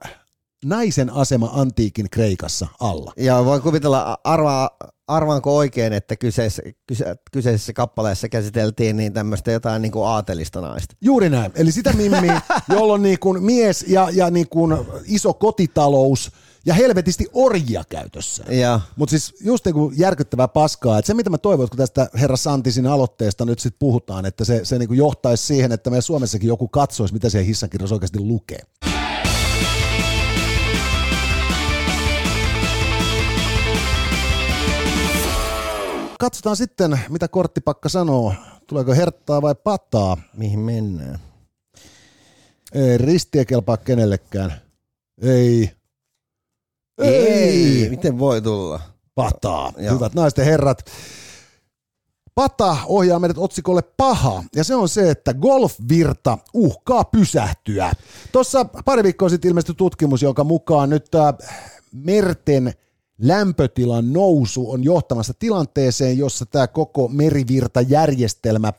naisen 0.64 1.10
asema 1.10 1.50
antiikin 1.52 2.10
Kreikassa 2.10 2.66
alla. 2.80 3.12
Ja 3.16 3.44
voin 3.44 3.62
kuvitella, 3.62 4.18
arvaa, 4.24 4.70
arvaanko 5.06 5.56
oikein, 5.56 5.92
että 5.92 6.16
kyseessä, 6.16 6.62
kyse, 6.86 7.16
kyseisessä 7.32 7.72
kappaleessa 7.72 8.28
käsiteltiin 8.28 8.96
niin 8.96 9.12
tämmöistä 9.12 9.50
jotain 9.50 9.82
niin 9.82 9.92
kuin 9.92 10.06
aatelista 10.06 10.60
naista. 10.60 10.96
Juuri 11.00 11.30
näin. 11.30 11.52
Eli 11.54 11.72
sitä 11.72 11.92
mimmiä, 11.92 12.40
jolla 12.74 12.92
on 12.92 13.02
niin 13.02 13.18
kuin 13.18 13.42
mies 13.42 13.84
ja, 13.88 14.08
ja 14.12 14.30
niin 14.30 14.48
kuin 14.48 14.76
iso 15.04 15.34
kotitalous 15.34 16.32
ja 16.66 16.74
helvetisti 16.74 17.26
orjia 17.32 17.84
käytössä. 17.88 18.44
Mutta 18.96 19.10
siis 19.10 19.34
just 19.40 19.64
niin 19.64 19.74
kuin 19.74 19.94
järkyttävää 19.98 20.48
paskaa, 20.48 20.98
että 20.98 21.06
se 21.06 21.14
mitä 21.14 21.30
mä 21.30 21.38
toivon, 21.38 21.64
että 21.64 21.70
kun 21.70 21.78
tästä 21.78 22.10
herra 22.20 22.36
Santisin 22.36 22.86
aloitteesta 22.86 23.44
nyt 23.44 23.58
sitten 23.58 23.78
puhutaan, 23.78 24.26
että 24.26 24.44
se, 24.44 24.64
se 24.64 24.78
niin 24.78 24.88
kuin 24.88 24.98
johtaisi 24.98 25.46
siihen, 25.46 25.72
että 25.72 25.90
meidän 25.90 26.02
Suomessakin 26.02 26.48
joku 26.48 26.68
katsoisi, 26.68 27.14
mitä 27.14 27.28
se 27.30 27.46
hissankirjassa 27.46 27.94
oikeasti 27.94 28.20
lukee. 28.20 28.60
Katsotaan 36.20 36.56
sitten, 36.56 37.00
mitä 37.08 37.28
korttipakka 37.28 37.88
sanoo. 37.88 38.34
Tuleeko 38.66 38.94
herttaa 38.94 39.42
vai 39.42 39.54
pataa? 39.54 40.16
mihin 40.36 40.58
mennään? 40.58 41.18
Ei 42.74 42.98
ristiä 42.98 43.44
kelpaa 43.44 43.76
kenellekään. 43.76 44.52
Ei. 45.22 45.79
Ei, 47.00 47.86
miten 47.90 48.18
voi 48.18 48.42
tulla? 48.42 48.80
Pataa. 49.14 49.72
Joo. 49.78 49.94
Hyvät 49.94 50.14
naisten 50.14 50.44
herrat. 50.44 50.84
Pata 52.34 52.76
ohjaa 52.86 53.18
meidät 53.18 53.38
otsikolle 53.38 53.82
paha, 53.82 54.44
ja 54.56 54.64
se 54.64 54.74
on 54.74 54.88
se, 54.88 55.10
että 55.10 55.34
golfvirta 55.34 56.38
uhkaa 56.54 57.04
pysähtyä. 57.04 57.92
Tuossa 58.32 58.64
pari 58.64 59.02
viikkoa 59.02 59.28
sitten 59.28 59.48
ilmestyi 59.48 59.74
tutkimus, 59.74 60.22
jonka 60.22 60.44
mukaan 60.44 60.90
nyt 60.90 61.14
äh, 61.14 61.34
merten 61.92 62.72
lämpötilan 63.18 64.12
nousu 64.12 64.70
on 64.70 64.84
johtamassa 64.84 65.34
tilanteeseen, 65.38 66.18
jossa 66.18 66.46
tämä 66.46 66.66
koko 66.66 67.08
merivirtajärjestelmä 67.08 68.72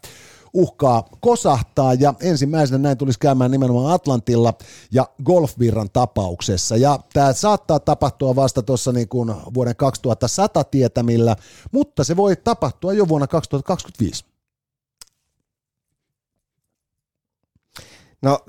uhkaa 0.53 1.03
kosahtaa 1.19 1.93
ja 1.93 2.13
ensimmäisenä 2.21 2.77
näin 2.77 2.97
tulisi 2.97 3.19
käymään 3.19 3.51
nimenomaan 3.51 3.93
Atlantilla 3.93 4.53
ja 4.91 5.07
golfvirran 5.23 5.89
tapauksessa. 5.93 6.77
Ja 6.77 6.99
tämä 7.13 7.33
saattaa 7.33 7.79
tapahtua 7.79 8.35
vasta 8.35 8.61
tuossa 8.61 8.91
niin 8.91 9.07
kuin 9.07 9.35
vuoden 9.53 9.75
2100 9.75 10.63
tietämillä, 10.63 11.35
mutta 11.71 12.03
se 12.03 12.15
voi 12.15 12.35
tapahtua 12.35 12.93
jo 12.93 13.07
vuonna 13.07 13.27
2025. 13.27 14.25
No, 18.21 18.39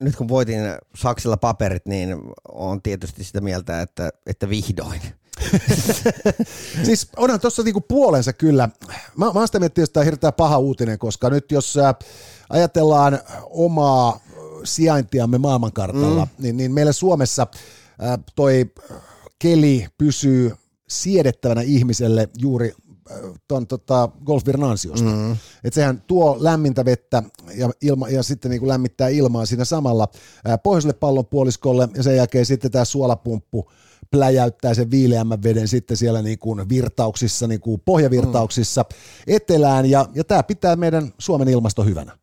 nyt 0.00 0.16
kun 0.16 0.28
voitin 0.28 0.60
Saksilla 0.96 1.36
paperit, 1.36 1.86
niin 1.86 2.16
on 2.48 2.82
tietysti 2.82 3.24
sitä 3.24 3.40
mieltä, 3.40 3.80
että, 3.80 4.10
että 4.26 4.48
vihdoin. 4.48 5.00
siis 6.86 7.08
onhan 7.16 7.40
tuossa 7.40 7.62
niinku 7.62 7.80
puolensa 7.80 8.32
kyllä. 8.32 8.68
Mä, 9.16 9.26
mä 9.26 9.30
oon 9.34 9.48
sitä 9.48 9.60
miettinyt, 9.60 9.88
että 9.88 9.92
tämä 9.92 10.02
on 10.02 10.04
hirveän 10.04 10.32
paha 10.32 10.58
uutinen, 10.58 10.98
koska 10.98 11.30
nyt 11.30 11.52
jos 11.52 11.78
ajatellaan 12.50 13.18
omaa 13.50 14.20
sijaintiamme 14.64 15.38
maailmankartalla, 15.38 16.24
mm. 16.24 16.42
niin, 16.42 16.56
niin 16.56 16.72
meillä 16.72 16.92
Suomessa 16.92 17.46
äh, 18.02 18.18
toi 18.36 18.72
keli 19.38 19.86
pysyy 19.98 20.54
siedettävänä 20.88 21.60
ihmiselle 21.60 22.28
juuri 22.38 22.74
ton 23.48 23.66
tota, 23.66 24.08
golfvirran 24.24 24.70
ansiosta. 24.70 25.10
Mm. 25.10 25.36
Et 25.64 25.74
sehän 25.74 26.02
tuo 26.06 26.36
lämmintä 26.40 26.84
vettä 26.84 27.22
ja, 27.54 27.70
ilma, 27.82 28.08
ja 28.08 28.22
sitten 28.22 28.50
niin 28.50 28.60
kuin 28.60 28.68
lämmittää 28.68 29.08
ilmaa 29.08 29.46
siinä 29.46 29.64
samalla 29.64 30.08
ää, 30.44 30.58
pohjoiselle 30.58 30.92
pallonpuoliskolle 30.92 31.88
ja 31.96 32.02
sen 32.02 32.16
jälkeen 32.16 32.46
sitten 32.46 32.70
tämä 32.70 32.84
suolapumppu 32.84 33.70
pläjäyttää 34.14 34.74
sen 34.74 34.90
viileämmän 34.90 35.42
veden 35.42 35.68
sitten 35.68 35.96
siellä 35.96 36.22
niin 36.22 36.38
kuin 36.38 36.68
virtauksissa, 36.68 37.46
niin 37.46 37.60
kuin 37.60 37.82
pohjavirtauksissa 37.84 38.82
mm. 38.82 39.34
etelään 39.34 39.86
ja, 39.86 40.08
ja 40.14 40.24
tämä 40.24 40.42
pitää 40.42 40.76
meidän 40.76 41.12
Suomen 41.18 41.48
ilmasto 41.48 41.84
hyvänä. 41.84 42.18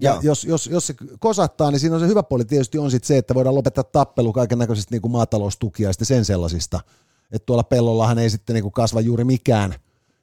Ja 0.00 0.10
Joo. 0.10 0.20
jos, 0.22 0.44
jos, 0.44 0.66
jos 0.66 0.86
se 0.86 0.94
kosahtaa, 1.18 1.70
niin 1.70 1.80
siinä 1.80 1.96
on 1.96 2.00
se 2.00 2.06
hyvä 2.06 2.22
puoli 2.22 2.44
tietysti 2.44 2.78
on 2.78 2.90
sit 2.90 3.04
se, 3.04 3.18
että 3.18 3.34
voidaan 3.34 3.54
lopettaa 3.54 3.84
tappelu 3.84 4.32
kaiken 4.32 4.58
näköisistä 4.58 4.94
niin 4.94 5.12
maataloustukia 5.12 5.88
ja 5.88 5.92
sitten 5.92 6.06
sen 6.06 6.24
sellaisista. 6.24 6.80
Että 7.32 7.46
tuolla 7.46 7.62
pellollahan 7.62 8.18
ei 8.18 8.30
sitten 8.30 8.54
niin 8.54 8.62
kuin 8.62 8.72
kasva 8.72 9.00
juuri 9.00 9.24
mikään. 9.24 9.74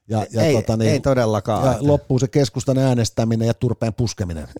Ja, 0.07 0.25
ja 0.31 0.41
ei, 0.41 0.53
tota, 0.53 0.77
niin, 0.77 0.91
ei 0.91 0.99
todellakaan. 0.99 1.65
ja 1.65 1.77
loppuu 1.79 2.19
se 2.19 2.27
keskustan 2.27 2.77
äänestäminen 2.77 3.47
ja 3.47 3.53
turpeen 3.53 3.93
puskeminen. 3.93 4.47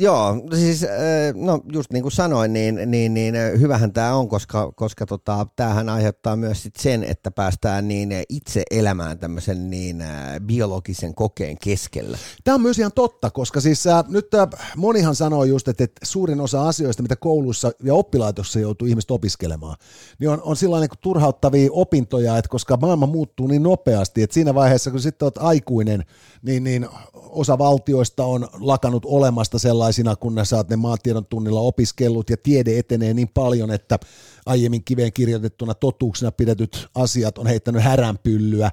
Joo, 0.00 0.34
siis 0.54 0.84
äh, 0.84 0.90
no 1.34 1.60
just 1.72 1.92
niin 1.92 2.02
kuin 2.02 2.12
sanoin, 2.12 2.52
niin, 2.52 2.80
niin, 2.86 3.14
niin 3.14 3.36
äh, 3.36 3.60
hyvähän 3.60 3.92
tämä 3.92 4.14
on, 4.14 4.28
koska, 4.28 4.72
koska 4.72 5.06
tota, 5.06 5.46
tämähän 5.56 5.88
aiheuttaa 5.88 6.36
myös 6.36 6.62
sit 6.62 6.76
sen, 6.76 7.04
että 7.04 7.30
päästään 7.30 7.88
niin 7.88 8.12
äh, 8.12 8.22
itse 8.28 8.62
elämään 8.70 9.18
tämmöisen 9.18 9.70
niin 9.70 10.04
biologisen 10.46 11.14
kokeen 11.14 11.56
keskellä. 11.64 12.18
Tämä 12.44 12.54
on 12.54 12.60
myös 12.60 12.78
ihan 12.78 12.92
totta, 12.94 13.30
koska 13.30 13.60
siis 13.60 13.86
äh, 13.86 14.04
nyt 14.08 14.34
äh, 14.34 14.48
monihan 14.76 15.14
sanoo 15.14 15.44
just, 15.44 15.68
että, 15.68 15.84
että 15.84 16.00
suurin 16.06 16.40
osa 16.40 16.68
asioista, 16.68 17.02
mitä 17.02 17.16
kouluissa 17.16 17.72
ja 17.82 17.94
oppilaitoksissa 17.94 18.60
joutuu 18.60 18.88
ihmiset 18.88 19.10
opiskelemaan, 19.10 19.76
niin 20.18 20.30
on, 20.30 20.42
on 20.42 20.56
sillä 20.56 20.80
niin 20.80 20.90
turhauttavia 21.00 21.70
opintoja, 21.72 22.38
että 22.38 22.48
koska 22.48 22.76
maailma 22.76 23.06
muuttuu 23.06 23.46
niin 23.46 23.62
nopeasti, 23.62 24.22
että 24.22 24.34
siinä 24.34 24.54
vaiheessa, 24.54 24.90
kun 24.90 25.00
sitten 25.00 25.26
olet 25.26 25.38
aikuinen, 25.38 26.04
niin, 26.42 26.64
niin 26.64 26.88
osa 27.14 27.58
valtioista 27.58 28.24
on 28.24 28.48
lakannut 28.60 29.04
olemasta 29.04 29.58
sellaisina, 29.92 30.16
kun 30.16 30.34
ne 30.34 30.44
saat 30.44 30.68
ne 30.68 30.76
maatiedon 30.76 31.26
tunnilla 31.26 31.60
opiskellut 31.60 32.30
ja 32.30 32.36
tiede 32.36 32.78
etenee 32.78 33.14
niin 33.14 33.28
paljon, 33.28 33.70
että 33.70 33.98
aiemmin 34.46 34.84
kiveen 34.84 35.12
kirjoitettuna 35.12 35.74
totuuksina 35.74 36.32
pidetyt 36.32 36.88
asiat 36.94 37.38
on 37.38 37.46
heittänyt 37.46 37.82
häränpyllyä, 37.82 38.70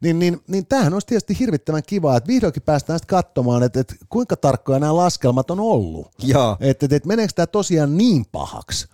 niin, 0.00 0.18
niin, 0.18 0.40
niin 0.48 0.66
tämähän 0.66 0.92
olisi 0.92 1.06
tietysti 1.06 1.38
hirvittävän 1.38 1.82
kiva, 1.86 2.16
että 2.16 2.28
vihdoinkin 2.28 2.62
päästään 2.62 2.98
sitten 2.98 3.16
katsomaan, 3.16 3.62
että, 3.62 3.80
että 3.80 3.94
kuinka 4.08 4.36
tarkkoja 4.36 4.78
nämä 4.78 4.96
laskelmat 4.96 5.50
on 5.50 5.60
ollut. 5.60 6.08
Joo. 6.22 6.56
Että, 6.60 6.86
että, 6.86 6.96
että 6.96 7.08
meneekö 7.08 7.32
tämä 7.36 7.46
tosiaan 7.46 7.96
niin 7.96 8.26
pahaksi? 8.32 8.86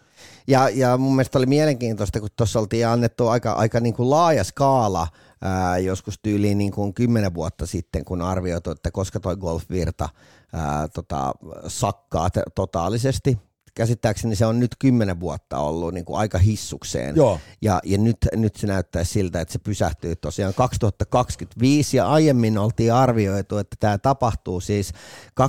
Ja, 0.46 0.68
ja 0.68 0.96
mun 0.96 1.16
mielestä 1.16 1.38
oli 1.38 1.46
mielenkiintoista, 1.46 2.20
kun 2.20 2.28
tuossa 2.36 2.58
oltiin 2.58 2.86
annettu 2.86 3.28
aika, 3.28 3.52
aika 3.52 3.80
niin 3.80 3.94
kuin 3.94 4.10
laaja 4.10 4.44
skaala 4.44 5.08
ää, 5.42 5.78
joskus 5.78 6.18
tyyliin 6.22 6.58
niin 6.58 6.72
kuin 6.72 6.94
kymmenen 6.94 7.34
vuotta 7.34 7.66
sitten, 7.66 8.04
kun 8.04 8.22
arvioitu, 8.22 8.70
että 8.70 8.90
koska 8.90 9.20
toi 9.20 9.36
golfvirta 9.36 10.08
ää, 10.52 10.88
tota, 10.88 11.32
sakkaa 11.66 12.30
te- 12.30 12.42
totaalisesti. 12.54 13.38
Käsittääkseni 13.74 14.36
se 14.36 14.46
on 14.46 14.60
nyt 14.60 14.76
kymmenen 14.78 15.20
vuotta 15.20 15.58
ollut 15.58 15.94
niin 15.94 16.04
kuin 16.04 16.18
aika 16.18 16.38
hissukseen. 16.38 17.16
Joo. 17.16 17.40
Ja, 17.62 17.80
ja 17.84 17.98
nyt, 17.98 18.16
nyt 18.32 18.56
se 18.56 18.66
näyttää 18.66 19.04
siltä, 19.04 19.40
että 19.40 19.52
se 19.52 19.58
pysähtyy 19.58 20.16
tosiaan 20.16 20.54
2025 20.54 21.96
ja 21.96 22.08
aiemmin 22.08 22.58
oltiin 22.58 22.92
arvioitu, 22.92 23.58
että 23.58 23.76
tämä 23.80 23.98
tapahtuu 23.98 24.60
siis 24.60 24.92
2040-2090 25.40 25.44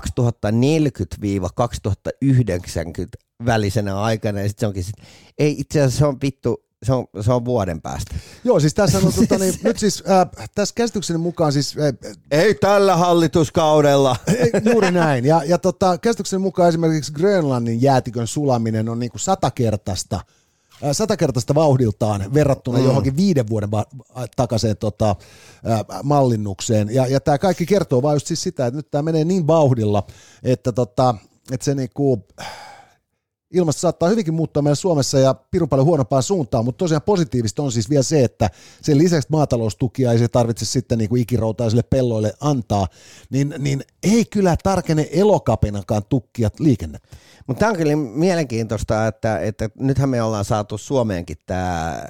välisenä 3.46 4.02
aikana 4.02 4.40
ja 4.40 4.48
sitten 4.48 4.60
se 4.60 4.68
onkin 4.68 4.84
sit, 4.84 4.96
ei 5.38 5.56
itse 5.60 5.82
asiassa 5.82 6.00
se 6.00 6.06
on 6.06 6.18
vittu, 6.22 6.66
se 6.84 6.94
on, 6.94 7.06
se 7.22 7.34
on 7.34 7.46
vuoden 7.46 7.82
päästä. 7.82 8.16
Joo, 8.44 8.60
siis 8.60 8.74
tässä 8.74 8.98
on, 8.98 9.14
tota, 9.14 9.38
niin, 9.38 9.54
nyt 9.64 9.80
siis 9.80 10.04
äh, 10.10 10.48
tässä 10.56 10.76
käsitykseni 10.76 11.20
mukaan 11.20 11.54
siis 11.54 11.76
äh, 11.78 12.14
Ei 12.32 12.56
tällä 12.56 12.96
hallituskaudella. 12.98 14.16
Ei, 14.28 14.52
Juuri 14.72 14.92
näin. 14.92 15.26
Ja, 15.26 15.44
ja 15.46 15.58
tota, 15.58 15.98
käsitykseni 15.98 16.42
mukaan 16.42 16.70
esimerkiksi 16.70 17.14
Grönlannin 17.14 17.82
jäätikön 17.82 18.28
sulaminen 18.28 18.90
on 18.90 19.00
niinku 19.00 19.18
satakertaista 19.18 20.20
ää, 20.84 20.94
satakertaista 20.94 21.56
vauhdiltaan 21.56 22.34
verrattuna 22.34 22.78
mm. 22.78 22.86
johonkin 22.86 23.18
viiden 23.18 23.50
vuoden 23.50 23.72
va- 23.72 23.86
takaiseen 24.36 24.78
tota, 24.78 25.16
ää, 25.66 25.86
mallinnukseen. 26.04 26.90
Ja, 26.94 27.08
ja 27.08 27.20
tämä 27.20 27.38
kaikki 27.38 27.66
kertoo 27.66 28.02
vain 28.02 28.16
just 28.16 28.28
siis 28.28 28.44
sitä, 28.44 28.66
että 28.66 28.78
nyt 28.78 28.92
tämä 28.92 29.02
menee 29.02 29.26
niin 29.26 29.48
vauhdilla, 29.48 30.04
että, 30.44 30.72
tota, 30.72 31.16
että 31.52 31.66
se 31.66 31.76
niinku, 31.76 32.26
ilmasto 33.54 33.80
saattaa 33.80 34.10
hyvinkin 34.10 34.34
muuttaa 34.34 34.64
meillä 34.64 34.76
Suomessa 34.76 35.20
ja 35.20 35.34
pirun 35.34 35.70
paljon 35.70 35.86
huonompaan 35.86 36.24
suuntaan, 36.24 36.66
mutta 36.66 36.78
tosiaan 36.78 37.02
positiivista 37.02 37.64
on 37.64 37.72
siis 37.72 37.90
vielä 37.90 38.04
se, 38.04 38.24
että 38.24 38.50
sen 38.82 38.98
lisäksi 38.98 39.28
maataloustukia 39.32 40.12
ei 40.12 40.20
se 40.20 40.28
tarvitse 40.28 40.66
sitten 40.66 40.98
niin 40.98 41.10
kuin 41.10 41.22
ikiroutaisille 41.22 41.84
pelloille 41.84 42.34
antaa, 42.40 42.88
niin, 43.30 43.56
niin 43.58 43.82
ei 44.04 44.26
kyllä 44.26 44.56
tarkene 44.64 45.10
elokapinakaan 45.12 46.02
tukkia 46.10 46.50
liikennettä. 46.60 47.18
Mutta 47.48 47.60
tämä 47.60 47.72
on 47.72 47.78
kyllä 47.78 47.96
mielenkiintoista, 47.96 49.08
että, 49.08 49.40
että 49.40 49.70
nythän 49.80 50.10
me 50.10 50.22
ollaan 50.22 50.46
saatu 50.46 50.78
Suomeenkin 50.78 51.38
tämä 51.46 52.04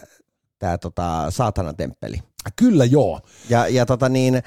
tää 0.60 0.78
tota, 0.78 1.26
saatanan 1.30 1.76
temppeli. 1.76 2.18
Kyllä 2.56 2.86
joo. 2.86 3.22
Ja, 3.50 3.68
ja 3.68 3.86
tota 3.86 4.10
niin, 4.10 4.36
äh, 4.36 4.44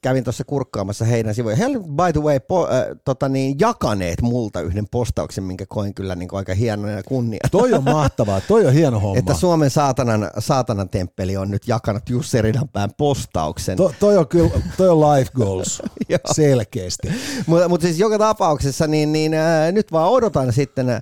kävin 0.00 0.24
tuossa 0.24 0.44
kurkkaamassa 0.44 1.04
heidän 1.04 1.34
sivuja. 1.34 1.56
He 1.56 1.66
olivat, 1.66 1.86
by 1.86 2.12
the 2.12 2.20
way, 2.20 2.40
po, 2.40 2.64
äh, 2.64 2.84
tota 3.04 3.28
niin, 3.28 3.56
jakaneet 3.60 4.22
multa 4.22 4.60
yhden 4.60 4.88
postauksen, 4.90 5.44
minkä 5.44 5.64
koin 5.68 5.94
kyllä 5.94 6.14
niin 6.14 6.28
aika 6.32 6.54
hienona 6.54 6.90
ja 6.90 7.02
kunnia. 7.02 7.40
Toi 7.50 7.72
on 7.72 7.84
mahtavaa, 7.84 8.40
toi 8.40 8.66
on 8.66 8.72
hieno 8.72 9.00
homma. 9.00 9.18
Että 9.18 9.34
Suomen 9.34 9.70
saatanan, 9.70 10.30
saatanan 10.38 10.88
temppeli 10.88 11.36
on 11.36 11.50
nyt 11.50 11.68
jakanut 11.68 12.10
Jussi 12.10 12.42
Ridanpään 12.42 12.90
postauksen. 12.96 13.76
To, 13.76 13.92
toi 14.00 14.16
on 14.16 14.28
kyllä, 14.28 14.50
toi 14.76 14.88
on 14.88 15.00
life 15.00 15.30
goals, 15.34 15.82
selkeästi. 16.32 17.08
Mutta 17.46 17.68
mut 17.68 17.80
siis 17.80 17.98
joka 17.98 18.18
tapauksessa, 18.18 18.86
niin, 18.86 19.12
niin 19.12 19.34
äh, 19.34 19.72
nyt 19.72 19.92
vaan 19.92 20.10
odotan 20.10 20.52
sitten 20.52 20.90
äh, 20.90 21.00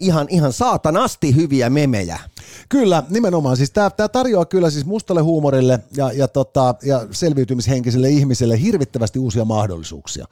ihan, 0.00 0.26
ihan 0.30 0.52
saatanasti 0.52 1.36
hyviä 1.36 1.70
memejä. 1.70 2.18
Kyllä, 2.68 3.02
nimenomaan. 3.10 3.56
Siis 3.56 3.70
tämä 3.70 3.90
tarjoaa 4.12 4.44
kyllä 4.44 4.70
siis 4.70 4.86
mustalle 4.86 5.20
huumorille 5.20 5.80
ja, 5.96 6.12
ja, 6.12 6.28
tota, 6.28 6.74
ja 6.82 7.06
selviytymishenkiselle 7.10 8.08
ihmiselle 8.08 8.60
hirvittävästi 8.60 9.18
uusia 9.18 9.44
mahdollisuuksia. 9.44 10.26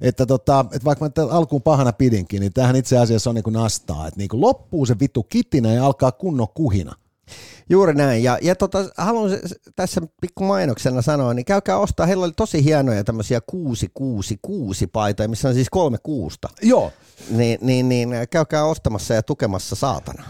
Että 0.00 0.26
tota, 0.26 0.64
et 0.72 0.84
vaikka 0.84 1.04
mä 1.04 1.28
alkuun 1.30 1.62
pahana 1.62 1.92
pidinkin, 1.92 2.40
niin 2.40 2.52
tähän 2.52 2.76
itse 2.76 2.98
asiassa 2.98 3.30
on 3.30 3.34
niin 3.34 3.44
kuin 3.44 3.54
nastaa. 3.54 4.06
Että 4.06 4.18
niin 4.18 4.28
kuin 4.28 4.40
loppuu 4.40 4.86
se 4.86 4.96
vittu 5.00 5.22
kitinä 5.22 5.72
ja 5.72 5.86
alkaa 5.86 6.12
kunnon 6.12 6.48
kuhina. 6.54 6.94
Juuri 7.70 7.94
näin. 7.94 8.22
Ja, 8.22 8.38
ja 8.42 8.56
tota, 8.56 8.90
haluan 8.96 9.30
tässä 9.76 10.00
pikku 10.20 10.44
mainoksena 10.44 11.02
sanoa, 11.02 11.34
niin 11.34 11.44
käykää 11.44 11.78
ostaa. 11.78 12.06
Heillä 12.06 12.24
oli 12.24 12.32
tosi 12.36 12.64
hienoja 12.64 13.04
tämmöisiä 13.04 13.40
666 13.40 14.86
paitoja, 14.86 15.28
missä 15.28 15.48
on 15.48 15.54
siis 15.54 15.70
kolme 15.70 15.98
kuusta. 16.02 16.48
Joo. 16.62 16.92
Niin, 17.30 17.58
niin, 17.62 17.88
niin 17.88 18.08
käykää 18.30 18.64
ostamassa 18.64 19.14
ja 19.14 19.22
tukemassa 19.22 19.76
saatana. 19.76 20.24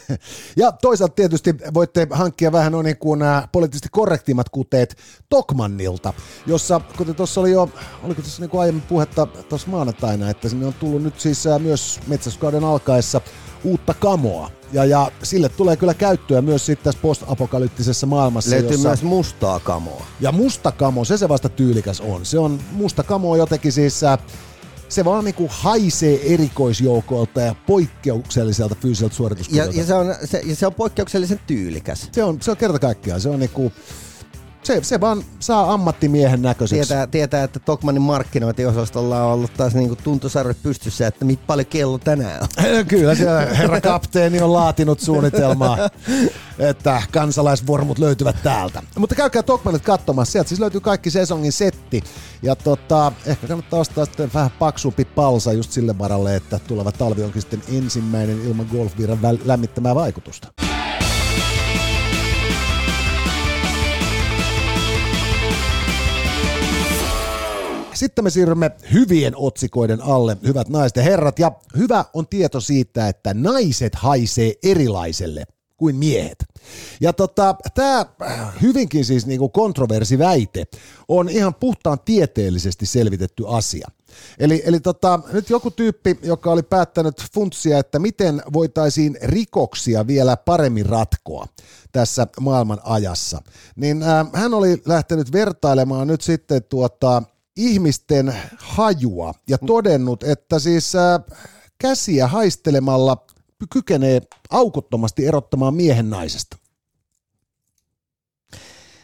ja 0.56 0.72
toisaalta 0.72 1.14
tietysti 1.14 1.54
voitte 1.74 2.06
hankkia 2.10 2.52
vähän 2.52 2.72
no 2.72 2.82
niin 2.82 2.98
kuin 2.98 3.18
nämä 3.18 3.48
poliittisesti 3.52 3.88
korrektimmat 3.92 4.48
kuteet 4.48 4.96
Tokmannilta, 5.28 6.12
jossa, 6.46 6.80
kuten 6.96 7.14
tuossa 7.14 7.40
oli 7.40 7.50
jo, 7.50 7.70
oliko 8.02 8.22
tuossa 8.22 8.42
niin 8.42 8.50
kuin 8.50 8.60
aiemmin 8.60 8.82
puhetta 8.82 9.26
tuossa 9.26 9.68
maanantaina, 9.68 10.30
että 10.30 10.48
sinne 10.48 10.66
on 10.66 10.74
tullut 10.74 11.02
nyt 11.02 11.20
siis 11.20 11.44
myös 11.58 12.00
metsästyskauden 12.06 12.64
alkaessa 12.64 13.20
uutta 13.64 13.94
kamoa. 13.94 14.50
Ja, 14.72 14.84
ja 14.84 15.12
sille 15.22 15.48
tulee 15.48 15.76
kyllä 15.76 15.94
käyttöä 15.94 16.42
myös 16.42 16.66
sitten 16.66 16.84
tässä 16.84 17.00
postapokalyptisessa 17.02 18.06
maailmassa. 18.06 18.50
Löytyy 18.50 18.70
jossa... 18.70 18.88
myös 18.88 19.02
mustaa 19.02 19.60
kamoa. 19.60 20.06
Ja 20.20 20.32
musta 20.32 20.72
kamo, 20.72 21.04
se 21.04 21.16
se 21.16 21.28
vasta 21.28 21.48
tyylikäs 21.48 22.00
on. 22.00 22.26
Se 22.26 22.38
on 22.38 22.60
musta 22.72 23.02
kamo 23.02 23.36
jotenkin 23.36 23.72
siis 23.72 24.00
se 24.90 25.04
vaan 25.04 25.24
niinku 25.24 25.48
haisee 25.50 26.34
erikoisjoukolta 26.34 27.40
ja 27.40 27.54
poikkeukselliselta 27.66 28.74
fyysiseltä 28.74 29.14
suorituskyvyltä. 29.14 29.70
Ja, 29.72 29.80
ja, 29.80 29.86
se 29.86 29.94
on, 29.94 30.14
se, 30.24 30.42
ja 30.44 30.56
se 30.56 30.66
on 30.66 30.74
poikkeuksellisen 30.74 31.40
tyylikäs. 31.46 32.08
Se 32.12 32.24
on, 32.24 32.42
se 32.42 32.50
on 32.50 32.56
kerta 32.56 32.78
kaikkiaan. 32.78 33.20
Se 33.20 33.28
on 33.28 33.40
niinku, 33.40 33.72
se, 34.62 34.80
se 34.82 35.00
vaan 35.00 35.24
saa 35.40 35.72
ammattimiehen 35.72 36.42
näköiseksi. 36.42 36.88
Tietää, 36.88 37.06
tietää 37.06 37.44
että 37.44 37.58
Tokmanin 37.58 38.02
markkinointiosastolla 38.02 39.24
on 39.24 39.32
ollut 39.32 39.54
taas 39.56 39.74
niinku 39.74 39.96
tuntosarvet 39.96 40.62
pystyssä, 40.62 41.06
että 41.06 41.24
mit 41.24 41.46
paljon 41.46 41.66
kello 41.66 41.98
tänään 41.98 42.42
on. 42.42 42.48
Kyllä, 42.88 43.14
siellä 43.14 43.40
herra 43.40 43.80
kapteeni 43.80 44.40
on 44.40 44.52
laatinut 44.52 45.00
suunnitelmaa, 45.00 45.78
että 46.58 47.02
kansalaisvormut 47.12 47.98
löytyvät 47.98 48.36
täältä. 48.42 48.82
Mutta 48.98 49.14
käykää 49.14 49.42
Tokmanit 49.42 49.82
katsomassa, 49.82 50.32
sieltä 50.32 50.48
siis 50.48 50.60
löytyy 50.60 50.80
kaikki 50.80 51.10
sesongin 51.10 51.52
setti. 51.52 52.04
Ja 52.42 52.56
tota, 52.56 53.12
ehkä 53.26 53.46
kannattaa 53.46 53.80
ostaa 53.80 54.04
sitten 54.04 54.30
vähän 54.34 54.50
paksumpi 54.58 55.04
palsa 55.04 55.52
just 55.52 55.72
sille 55.72 55.98
varalle, 55.98 56.36
että 56.36 56.58
tuleva 56.58 56.92
talvi 56.92 57.22
onkin 57.22 57.42
sitten 57.42 57.62
ensimmäinen 57.72 58.40
ilman 58.40 58.66
golfviran 58.72 59.18
lämmittämää 59.44 59.94
vaikutusta. 59.94 60.69
Sitten 68.00 68.24
me 68.24 68.30
siirrymme 68.30 68.70
hyvien 68.92 69.36
otsikoiden 69.36 70.02
alle, 70.02 70.36
hyvät 70.46 70.68
naiset 70.68 70.96
ja 70.96 71.02
herrat. 71.02 71.38
Ja 71.38 71.52
hyvä 71.76 72.04
on 72.14 72.26
tieto 72.26 72.60
siitä, 72.60 73.08
että 73.08 73.34
naiset 73.34 73.94
haisee 73.94 74.54
erilaiselle 74.62 75.44
kuin 75.76 75.96
miehet. 75.96 76.44
Ja 77.00 77.12
tota, 77.12 77.54
tämä 77.74 78.06
hyvinkin 78.62 79.04
siis 79.04 79.26
niinku 79.26 79.48
kontroversiväite 79.48 80.64
on 81.08 81.28
ihan 81.28 81.54
puhtaan 81.54 81.98
tieteellisesti 82.04 82.86
selvitetty 82.86 83.44
asia. 83.46 83.88
Eli, 84.38 84.62
eli 84.64 84.80
tota, 84.80 85.20
nyt 85.32 85.50
joku 85.50 85.70
tyyppi, 85.70 86.18
joka 86.22 86.50
oli 86.50 86.62
päättänyt 86.62 87.24
funtsia, 87.34 87.78
että 87.78 87.98
miten 87.98 88.42
voitaisiin 88.52 89.18
rikoksia 89.22 90.06
vielä 90.06 90.36
paremmin 90.36 90.86
ratkoa 90.86 91.46
tässä 91.92 92.26
maailman 92.40 92.80
ajassa, 92.84 93.42
niin 93.76 94.02
äh, 94.02 94.26
hän 94.32 94.54
oli 94.54 94.82
lähtenyt 94.86 95.32
vertailemaan 95.32 96.06
nyt 96.06 96.20
sitten 96.20 96.62
tuota, 96.62 97.22
ihmisten 97.60 98.34
hajua 98.58 99.34
ja 99.48 99.58
todennut, 99.58 100.22
että 100.22 100.58
siis 100.58 100.94
äh, 100.94 101.20
käsiä 101.78 102.26
haistelemalla 102.26 103.26
kykenee 103.70 104.20
aukottomasti 104.50 105.26
erottamaan 105.26 105.74
miehen 105.74 106.10
naisesta. 106.10 106.56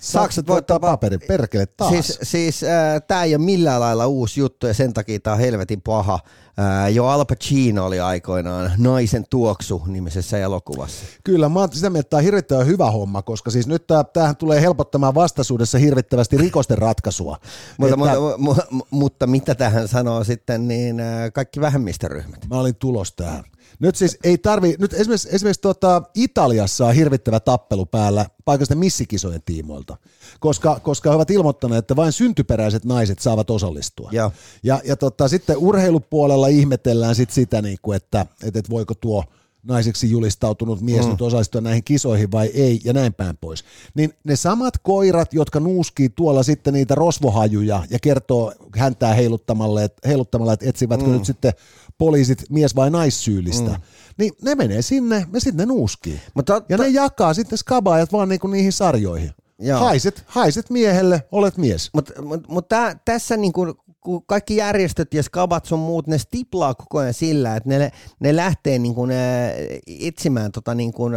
Sakset 0.01 0.47
voittaa 0.47 0.81
paperin, 0.81 1.21
perkele 1.29 1.67
taas. 1.67 1.91
Siis, 1.91 2.19
siis 2.23 2.63
äh, 2.63 3.03
tämä 3.09 3.25
ei 3.25 3.35
ole 3.35 3.45
millään 3.45 3.81
lailla 3.81 4.07
uusi 4.07 4.41
juttu 4.41 4.67
ja 4.67 4.75
sen 4.75 4.95
takia 4.95 5.21
tämä 5.21 5.35
on 5.35 5.41
helvetin 5.41 5.83
paha. 5.83 6.19
Äh, 6.59 6.95
jo 6.95 7.07
Al 7.07 7.25
Pacino 7.25 7.87
oli 7.87 8.01
aikoinaan 8.01 8.73
Naisen 8.79 9.25
tuoksu 9.31 9.83
nimisessä 9.87 10.39
elokuvassa. 10.39 11.05
Kyllä, 11.25 11.49
mä 11.49 11.61
oon 11.61 11.69
sitä 11.73 11.91
mieltä, 11.91 12.01
että 12.01 12.11
tämä 12.11 12.19
on 12.19 12.25
hirvittävän 12.25 12.67
hyvä 12.67 12.91
homma, 12.91 13.23
koska 13.23 13.51
siis 13.51 13.67
nyt 13.67 13.85
tämähän 14.13 14.37
tulee 14.37 14.61
helpottamaan 14.61 15.15
vastaisuudessa 15.15 15.79
hirvittävästi 15.79 16.37
rikosten 16.37 16.79
ratkaisua. 16.79 17.39
mutta, 17.79 17.95
että... 17.95 18.21
mutta, 18.21 18.37
mutta, 18.39 18.87
mutta 18.91 19.27
mitä 19.27 19.55
tähän 19.55 19.89
sanoo 19.89 20.25
sitten 20.25 20.69
niin 20.69 21.03
kaikki 21.33 21.61
vähemmistöryhmät? 21.61 22.49
Mä 22.51 22.61
olin 22.61 22.77
tulos 22.77 23.13
tähän. 23.13 23.45
Nyt 23.79 23.97
siis 23.97 24.19
ei 24.25 24.39
tarvi, 24.39 24.75
nyt 24.79 24.93
esimerkiksi, 24.93 25.29
esimerkiksi 25.33 25.61
tuota, 25.61 26.03
Italiassa 26.15 26.87
on 26.87 26.95
hirvittävä 26.95 27.41
tappelu 27.41 27.87
päällä 27.87 28.27
paikallisten 28.45 28.79
missikisojen 28.79 29.43
tiimoilta, 29.45 29.97
koska, 30.41 30.81
koska 30.81 31.11
he 31.11 31.17
ovat 31.17 31.31
ilmoittaneet, 31.31 31.79
että 31.79 31.97
vain 31.97 32.13
syntyperäiset 32.13 32.85
naiset 32.85 33.19
saavat 33.19 33.51
osallistua. 33.51 34.11
Ja, 34.13 34.31
ja, 34.63 34.81
ja 34.85 34.97
tota, 34.97 35.29
sitten 35.29 35.57
urheilupuolella 35.57 36.46
ihmetellään 36.47 37.15
sit 37.15 37.31
sitä, 37.31 37.63
niin 37.63 37.79
kuin, 37.83 37.97
että, 37.97 38.21
että, 38.21 38.59
että 38.59 38.71
voiko 38.71 38.95
tuo 38.95 39.25
naiseksi 39.63 40.11
julistautunut 40.11 40.81
mies 40.81 41.05
mm. 41.05 41.11
nyt 41.11 41.23
osallistua 41.23 41.61
näihin 41.61 41.85
kisoihin 41.85 42.33
vai 42.33 42.47
ei, 42.47 42.81
ja 42.85 42.93
näin 42.93 43.15
päin 43.15 43.37
pois. 43.41 43.65
Niin 43.95 44.13
ne 44.25 44.37
samat 44.37 44.75
koirat, 44.83 45.35
jotka 45.35 45.61
nuuskii 45.61 46.09
tuolla 46.09 46.43
sitten 46.43 46.75
niitä 46.75 46.95
rosvohajuja 46.95 47.83
ja 47.91 47.99
kertoo 48.03 48.53
häntää 48.77 49.15
heiluttamalla, 49.15 49.83
että, 49.83 50.09
heiluttamalla, 50.09 50.53
että 50.53 50.69
etsivätkö 50.69 51.07
mm. 51.07 51.13
nyt 51.13 51.25
sitten 51.25 51.53
poliisit 51.99 52.45
mies- 52.51 52.77
vai 52.77 52.91
naissyyllistä, 52.91 53.71
mm. 53.71 53.81
niin 54.19 54.33
ne 54.43 54.55
menee 54.55 54.83
sinne 54.83 55.27
ja 55.33 55.41
sitten 55.41 55.69
ne 55.69 55.75
nuuskii. 55.75 56.21
Mutta, 56.35 56.63
ja 56.69 56.79
ne 56.79 56.89
jakaa 56.89 57.35
sitten 57.35 57.59
skabaajat 57.59 58.13
vaan 58.13 58.29
niinku 58.29 58.47
niihin 58.47 58.73
sarjoihin. 58.73 59.31
Joo. 59.59 59.81
Haiset, 59.81 60.25
haiset 60.27 60.71
miehelle, 60.71 61.23
olet 61.33 61.57
mies. 61.57 61.91
Mutta 61.93 62.23
mut, 62.23 62.49
mut 62.49 62.69
tä, 62.69 62.97
tässä 63.05 63.37
niinku, 63.37 63.77
kun 64.07 64.23
kaikki 64.27 64.57
järjestöt 64.57 65.15
ja 65.15 65.23
skabat 65.23 65.65
sun 65.65 65.79
muut, 65.79 66.07
ne 66.07 66.19
stiplaa 66.19 66.75
koko 66.75 66.99
ajan 66.99 67.15
sillä, 67.15 67.57
että 67.57 67.69
ne, 67.69 67.93
ne 68.21 68.37
lähtee 68.37 68.79
niinku, 68.79 69.07
ne, 69.07 69.55
etsimään 70.01 70.53
tota, 70.53 70.75
niinku, 70.75 71.09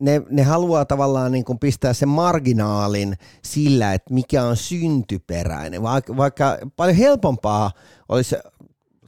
ne, 0.00 0.22
ne 0.30 0.42
haluaa 0.42 0.84
tavallaan 0.84 1.32
niin 1.32 1.44
kuin 1.44 1.58
pistää 1.58 1.92
sen 1.92 2.08
marginaalin 2.08 3.16
sillä, 3.44 3.94
että 3.94 4.14
mikä 4.14 4.44
on 4.44 4.56
syntyperäinen, 4.56 5.82
vaikka, 5.82 6.16
vaikka 6.16 6.58
paljon 6.76 6.96
helpompaa 6.96 7.70
olisi 8.08 8.36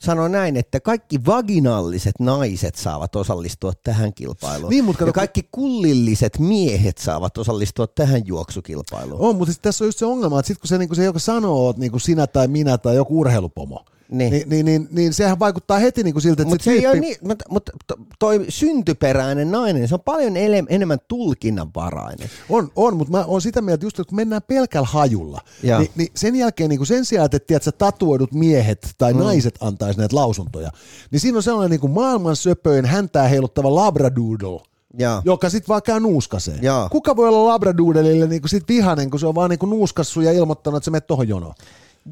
sanoi 0.00 0.30
näin, 0.30 0.56
että 0.56 0.80
kaikki 0.80 1.26
vaginalliset 1.26 2.14
naiset 2.20 2.74
saavat 2.74 3.16
osallistua 3.16 3.72
tähän 3.84 4.14
kilpailuun. 4.14 4.70
Niin, 4.70 4.84
mutta 4.84 4.98
kato, 4.98 5.08
ja 5.08 5.12
kaikki 5.12 5.48
kullilliset 5.52 6.38
miehet 6.38 6.98
saavat 6.98 7.38
osallistua 7.38 7.86
tähän 7.86 8.26
juoksukilpailuun. 8.26 9.20
On, 9.20 9.36
mutta 9.36 9.52
siis 9.52 9.60
tässä 9.62 9.84
on 9.84 9.88
just 9.88 9.98
se 9.98 10.06
ongelma, 10.06 10.38
että 10.38 10.46
sitten 10.46 10.60
kun 10.60 10.68
se, 10.68 10.78
niin 10.78 10.96
se 10.96 11.04
joka 11.04 11.18
sanoo, 11.18 11.70
että 11.70 11.80
niin 11.80 12.00
sinä 12.00 12.26
tai 12.26 12.48
minä 12.48 12.78
tai 12.78 12.96
joku 12.96 13.20
urheilupomo, 13.20 13.84
Niin. 14.10 14.32
niin, 14.32 14.48
niin, 14.48 14.66
niin, 14.66 14.88
niin 14.90 15.14
sehän 15.14 15.38
vaikuttaa 15.38 15.78
heti 15.78 16.02
niin 16.02 16.14
kuin 16.14 16.22
siltä, 16.22 16.42
että 16.42 16.54
Mutta 16.54 16.64
se, 16.64 16.70
tyyppi... 16.70 17.00
niin, 17.00 17.16
mutta, 17.22 17.44
mutta 17.50 17.72
to- 17.86 17.98
toi 18.18 18.44
syntyperäinen 18.48 19.50
nainen, 19.50 19.88
se 19.88 19.94
on 19.94 20.00
paljon 20.00 20.36
ele, 20.36 20.64
enemmän 20.68 20.98
tulkinnanvarainen. 21.08 22.30
On, 22.48 22.70
on 22.76 22.96
mutta 22.96 23.12
mä 23.12 23.24
oon 23.24 23.42
sitä 23.42 23.62
mieltä 23.62 23.86
just, 23.86 23.98
että 23.98 24.08
kun 24.08 24.16
mennään 24.16 24.42
pelkällä 24.42 24.88
hajulla, 24.90 25.40
niin, 25.62 25.90
niin 25.96 26.08
sen 26.14 26.36
jälkeen 26.36 26.68
niin 26.70 26.78
kuin 26.78 26.86
sen 26.86 27.04
sijaan, 27.04 27.24
että 27.24 27.38
tiedät, 27.38 27.62
sä 27.62 27.72
tatuoidut 27.72 28.32
miehet 28.32 28.94
tai 28.98 29.12
mm. 29.12 29.18
naiset 29.18 29.54
antaisi 29.60 29.98
näitä 29.98 30.16
lausuntoja, 30.16 30.70
niin 31.10 31.20
siinä 31.20 31.36
on 31.36 31.42
sellainen 31.42 31.70
niin 31.70 31.80
kuin 31.80 31.92
maailman 31.92 32.36
söpöin 32.36 32.84
häntää 32.84 33.28
heiluttava 33.28 33.74
labradoodle, 33.74 34.60
Joo. 34.98 35.22
joka 35.24 35.50
sitten 35.50 35.68
vaan 35.68 35.82
käy 35.82 36.00
nuuskaseen. 36.00 36.62
Joo. 36.62 36.88
Kuka 36.88 37.16
voi 37.16 37.28
olla 37.28 37.52
labradoodleille 37.52 38.26
niin 38.26 38.48
sit 38.48 38.68
vihanen, 38.68 39.10
kun 39.10 39.20
se 39.20 39.26
on 39.26 39.34
vaan 39.34 39.50
niin 39.50 39.58
kuin 39.58 39.70
nuuskassu 39.70 40.20
ja 40.20 40.32
ilmoittanut, 40.32 40.76
että 40.76 40.84
se 40.84 40.90
menet 40.90 41.06
tohon 41.06 41.28
jonoon? 41.28 41.54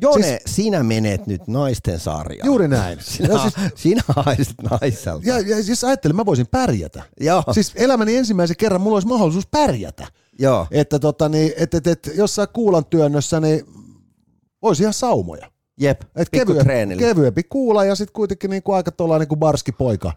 Jone, 0.01 0.23
Siis- 0.27 0.43
sinä 0.47 0.83
menet 0.83 1.27
nyt 1.27 1.47
naisten 1.47 1.99
sarjaan. 2.01 2.47
Juuri 2.47 2.69
näin. 2.69 2.99
Sinä, 3.03 3.29
Ja 3.35 3.39
siis- 3.39 3.55
sinä 3.83 4.03
haiset 4.09 4.55
naiselta. 4.71 5.29
Ja, 5.29 5.41
ja 5.41 5.63
siis 5.63 5.85
ajattelin, 5.85 6.17
mä 6.17 6.27
voisin 6.27 6.47
pärjätä. 6.51 7.03
Joo. 7.21 7.43
Siis 7.53 7.73
elämäni 7.77 8.17
ensimmäisen 8.17 8.57
kerran 8.57 8.81
mulla 8.81 8.97
olisi 8.97 9.09
mahdollisuus 9.09 9.47
pärjätä. 9.47 10.07
Joo. 10.39 10.67
Että 10.71 10.99
tota, 10.99 11.29
niin, 11.29 11.53
et, 11.57 11.75
et, 11.75 11.87
et, 11.87 12.11
jossain 12.15 12.49
kuulan 12.53 12.85
työnnössä 12.85 13.41
niin 13.41 13.65
olisi 14.63 14.83
ihan 14.83 14.93
saumoja. 14.95 15.51
Jep, 15.81 16.01
Et 16.17 16.29
pikku 16.31 16.47
kevye, 16.47 16.63
treenillä. 16.65 17.01
kevyempi 17.01 17.43
kuula 17.43 17.85
ja 17.85 17.95
sitten 17.95 18.13
kuitenkin 18.13 18.51
niinku 18.51 18.73
aika 18.73 18.93
tuolla 18.93 19.19
niinku 19.19 19.37
barski 19.37 19.73
poika. 19.73 20.13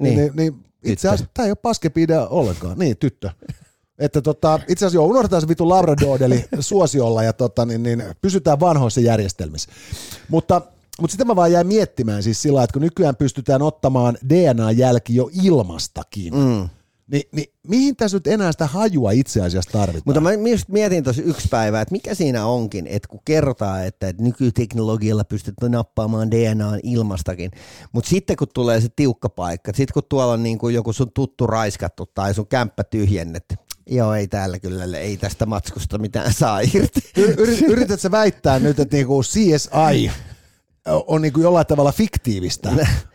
Niin. 0.00 0.16
Niin. 0.18 0.32
Niin, 0.36 0.64
itse 0.84 1.08
asiassa 1.08 1.26
tämä 1.34 1.46
ei 1.46 1.50
ole 1.50 1.56
paskempi 1.62 2.02
idea 2.02 2.26
ollenkaan. 2.26 2.78
Niin, 2.78 2.96
tyttö. 2.96 3.30
Että 3.98 4.22
tota, 4.22 4.60
itse 4.68 4.86
asiassa 4.86 4.96
joo, 4.96 5.06
unohdetaan 5.06 5.42
se 5.42 5.48
vitu 5.48 5.68
Labradodeli 5.68 6.44
suosiolla 6.60 7.22
ja 7.22 7.32
tota, 7.32 7.66
niin, 7.66 7.82
niin, 7.82 8.04
pysytään 8.20 8.60
vanhoissa 8.60 9.00
järjestelmissä. 9.00 9.70
Mutta, 10.28 10.62
mutta 11.00 11.12
sitä 11.12 11.24
mä 11.24 11.36
vaan 11.36 11.52
jäin 11.52 11.66
miettimään 11.66 12.22
siis 12.22 12.42
sillä 12.42 12.62
että 12.62 12.72
kun 12.72 12.82
nykyään 12.82 13.16
pystytään 13.16 13.62
ottamaan 13.62 14.18
DNA-jälki 14.28 15.14
jo 15.14 15.30
ilmastakin, 15.44 16.34
mm. 16.34 16.68
niin, 17.06 17.22
niin 17.32 17.46
mihin 17.68 17.96
tässä 17.96 18.16
nyt 18.16 18.26
enää 18.26 18.52
sitä 18.52 18.66
hajua 18.66 19.10
itse 19.10 19.42
asiassa 19.42 19.70
tarvitaan? 19.70 20.02
Mutta 20.04 20.20
mä 20.20 20.30
mietin 20.68 21.04
tuossa 21.04 21.22
yksi 21.22 21.48
päivä, 21.48 21.80
että 21.80 21.92
mikä 21.92 22.14
siinä 22.14 22.46
onkin, 22.46 22.86
että 22.86 23.08
kun 23.08 23.20
kerrotaan, 23.24 23.86
että 23.86 24.14
nykyteknologialla 24.18 25.24
pystyt 25.24 25.54
nappaamaan 25.68 26.30
DNAn 26.30 26.80
ilmastakin, 26.82 27.50
mutta 27.92 28.10
sitten 28.10 28.36
kun 28.36 28.48
tulee 28.54 28.80
se 28.80 28.88
tiukka 28.96 29.28
paikka, 29.28 29.72
sitten 29.74 29.94
kun 29.94 30.02
tuolla 30.08 30.32
on 30.32 30.42
niin 30.42 30.58
kuin 30.58 30.74
joku 30.74 30.92
sun 30.92 31.12
tuttu 31.14 31.46
raiskattu 31.46 32.06
tai 32.14 32.34
sun 32.34 32.46
kämppä 32.46 32.84
tyhjennetty, 32.84 33.54
joo 33.86 34.14
ei 34.14 34.26
täällä 34.28 34.58
kyllä, 34.58 34.98
ei 34.98 35.16
tästä 35.16 35.46
matskusta 35.46 35.98
mitään 35.98 36.32
saa 36.32 36.60
irti. 36.60 37.10
Y- 37.16 37.34
yrit, 37.38 37.60
yrität 37.62 38.00
sä 38.00 38.10
väittää 38.10 38.58
nyt, 38.58 38.80
että 38.80 38.96
niinku 38.96 39.22
CSI 39.22 40.10
on 41.06 41.22
niinku 41.22 41.40
jollain 41.40 41.66
tavalla 41.66 41.92
fiktiivistä? 41.92 42.70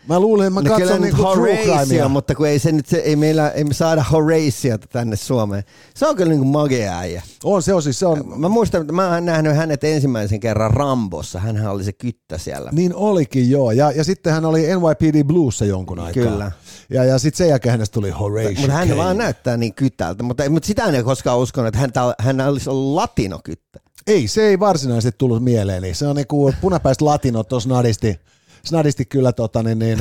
Mä 0.10 0.20
luulen, 0.20 0.48
että 0.48 0.62
mä 0.62 0.70
No 0.70 0.76
katson 0.78 1.02
nyt 1.02 1.14
niinku 1.18 1.34
crimea. 1.34 2.08
mutta 2.10 2.36
kun 2.36 2.48
ei, 2.48 2.60
se 2.60 2.72
nyt, 2.72 2.86
se, 2.88 2.98
ei, 2.98 3.16
meillä, 3.16 3.50
ei 3.50 3.64
me 3.64 3.74
saada 3.74 4.04
Horacea 4.04 4.78
tänne 4.78 5.16
Suomeen. 5.16 5.64
Se 5.96 6.08
on 6.08 6.16
kyllä 6.16 6.30
niin 6.30 6.40
kuin 6.40 6.52
magea 6.52 6.98
äijä. 7.00 7.22
On, 7.44 7.64
se 7.64 7.74
on 7.74 7.82
siis, 7.84 8.00
se 8.00 8.06
on, 8.06 8.40
Mä 8.40 8.50
muistan, 8.50 8.82
että 8.82 8.94
mä 8.94 9.14
oon 9.14 9.26
nähnyt 9.26 9.56
hänet 9.56 9.84
ensimmäisen 9.84 10.40
kerran 10.40 10.72
Rambossa. 10.72 11.40
Hänhän 11.40 11.72
oli 11.72 11.84
se 11.84 11.94
kyttä 11.94 12.38
siellä. 12.38 12.70
niin 12.74 12.96
olikin 12.96 13.52
joo. 13.52 13.72
Ja, 13.72 13.92
ja 13.92 14.04
sitten 14.04 14.34
hän 14.34 14.46
oli 14.46 14.62
NYPD 14.62 15.24
Bluessa 15.24 15.66
jonkun 15.66 16.00
aikaa. 16.00 16.24
Kyllä. 16.24 16.52
Ja, 16.90 17.04
ja 17.04 17.20
sitten 17.20 17.38
sen 17.38 17.50
jälkeen 17.50 17.72
hänestä 17.72 17.94
tuli 17.94 18.10
Horatio 18.10 18.52
Mutta 18.62 18.72
hän 18.74 18.88
Kane. 18.88 18.98
vaan 18.98 19.18
näyttää 19.18 19.58
niin 19.58 19.74
kytältä, 19.74 20.24
mutta, 20.24 20.50
mutta 20.50 20.68
sitä 20.68 20.84
en 20.84 21.04
koskaan 21.04 21.40
uskonut, 21.40 21.68
että 21.68 21.80
hän, 21.80 21.92
hän 22.20 22.50
olisi 22.50 22.70
ollut 22.70 22.96
latinokyttä. 22.96 23.80
Ei, 24.08 24.28
se 24.28 24.48
ei 24.48 24.60
varsinaisesti 24.60 25.18
tullut 25.18 25.44
mieleeni. 25.44 25.94
Se 25.94 26.08
on 26.08 26.16
niinku 26.16 26.54
punapäistä 26.62 27.06
latinot 27.06 27.48
tuossa 27.48 27.68
snadisti, 27.68 28.20
snadisti 28.64 29.06
kyllä 29.06 29.32
tota, 29.32 29.64
niin, 29.64 29.80
niin, 29.80 30.00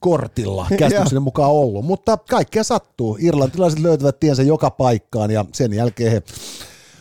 kortilla 0.00 0.66
käsitykseni 0.78 1.20
mukaan 1.20 1.50
ollut. 1.50 1.84
Mutta 1.84 2.16
kaikkea 2.16 2.64
sattuu. 2.64 3.18
Irlantilaiset 3.20 3.78
löytävät 3.78 4.20
tiensä 4.20 4.42
joka 4.42 4.70
paikkaan 4.70 5.30
ja 5.30 5.44
sen 5.52 5.72
jälkeen 5.72 6.12
he 6.12 6.22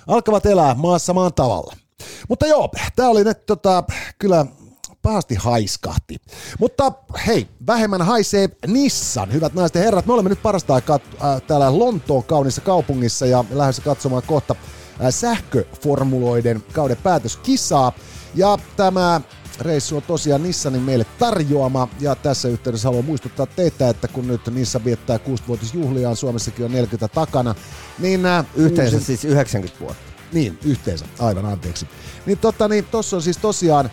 alkavat 0.07 0.45
elää 0.45 0.75
maassa 0.75 1.13
maan 1.13 1.33
tavalla. 1.33 1.75
Mutta 2.29 2.47
joo, 2.47 2.69
tämä 2.95 3.09
oli 3.09 3.23
nyt 3.23 3.45
tota, 3.45 3.83
kyllä 4.19 4.45
pahasti 5.01 5.35
haiskahti. 5.35 6.15
Mutta 6.59 6.91
hei, 7.27 7.47
vähemmän 7.67 8.01
haisee 8.01 8.49
Nissan. 8.67 9.33
Hyvät 9.33 9.53
naiset 9.53 9.75
ja 9.75 9.81
herrat, 9.81 10.05
me 10.05 10.13
olemme 10.13 10.29
nyt 10.29 10.41
parasta 10.41 10.75
aikaa 10.75 10.99
äh, 11.23 11.41
täällä 11.41 11.79
Lontoon 11.79 12.23
kaunissa 12.23 12.61
kaupungissa 12.61 13.25
ja 13.25 13.45
lähdössä 13.51 13.81
katsomaan 13.81 14.23
kohta 14.27 14.55
sähköformuloiden 15.09 16.63
kauden 16.73 16.97
päätöskisaa. 17.03 17.91
Ja 18.35 18.57
tämä 18.77 19.21
reissu 19.59 19.95
on 19.95 20.01
tosiaan 20.01 20.43
Nissanin 20.43 20.81
meille 20.81 21.05
tarjoama 21.19 21.87
ja 21.99 22.15
tässä 22.15 22.47
yhteydessä 22.47 22.87
haluan 22.87 23.05
muistuttaa 23.05 23.45
teitä, 23.45 23.89
että 23.89 24.07
kun 24.07 24.27
nyt 24.27 24.41
Nissan 24.47 24.85
viettää 24.85 25.17
6-vuotisjuhliaan, 25.17 26.15
Suomessakin 26.15 26.65
on 26.65 26.71
40 26.71 27.07
takana, 27.07 27.55
niin 27.99 28.25
äh, 28.25 28.45
Yhteensä 28.55 28.95
uusin- 28.97 29.05
siis 29.05 29.25
90 29.25 29.79
vuotta. 29.79 30.03
niin, 30.33 30.59
yhteensä. 30.65 31.05
Aivan, 31.19 31.45
anteeksi. 31.45 31.87
Niin 32.25 32.37
totta, 32.37 32.67
niin 32.67 32.85
tossa 32.85 33.15
on 33.15 33.21
siis 33.21 33.37
tosiaan 33.37 33.89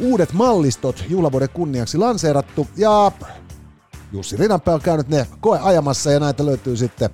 uudet 0.00 0.32
mallistot 0.32 1.04
juhlavuoden 1.08 1.48
kunniaksi 1.50 1.98
lanseerattu 1.98 2.68
ja 2.76 3.12
Jussi 4.12 4.36
Ridanpää 4.36 4.74
on 4.74 4.80
käynyt 4.80 5.08
ne 5.08 5.26
koe 5.40 5.58
ajamassa 5.62 6.10
ja 6.12 6.20
näitä 6.20 6.46
löytyy 6.46 6.76
sitten 6.76 7.10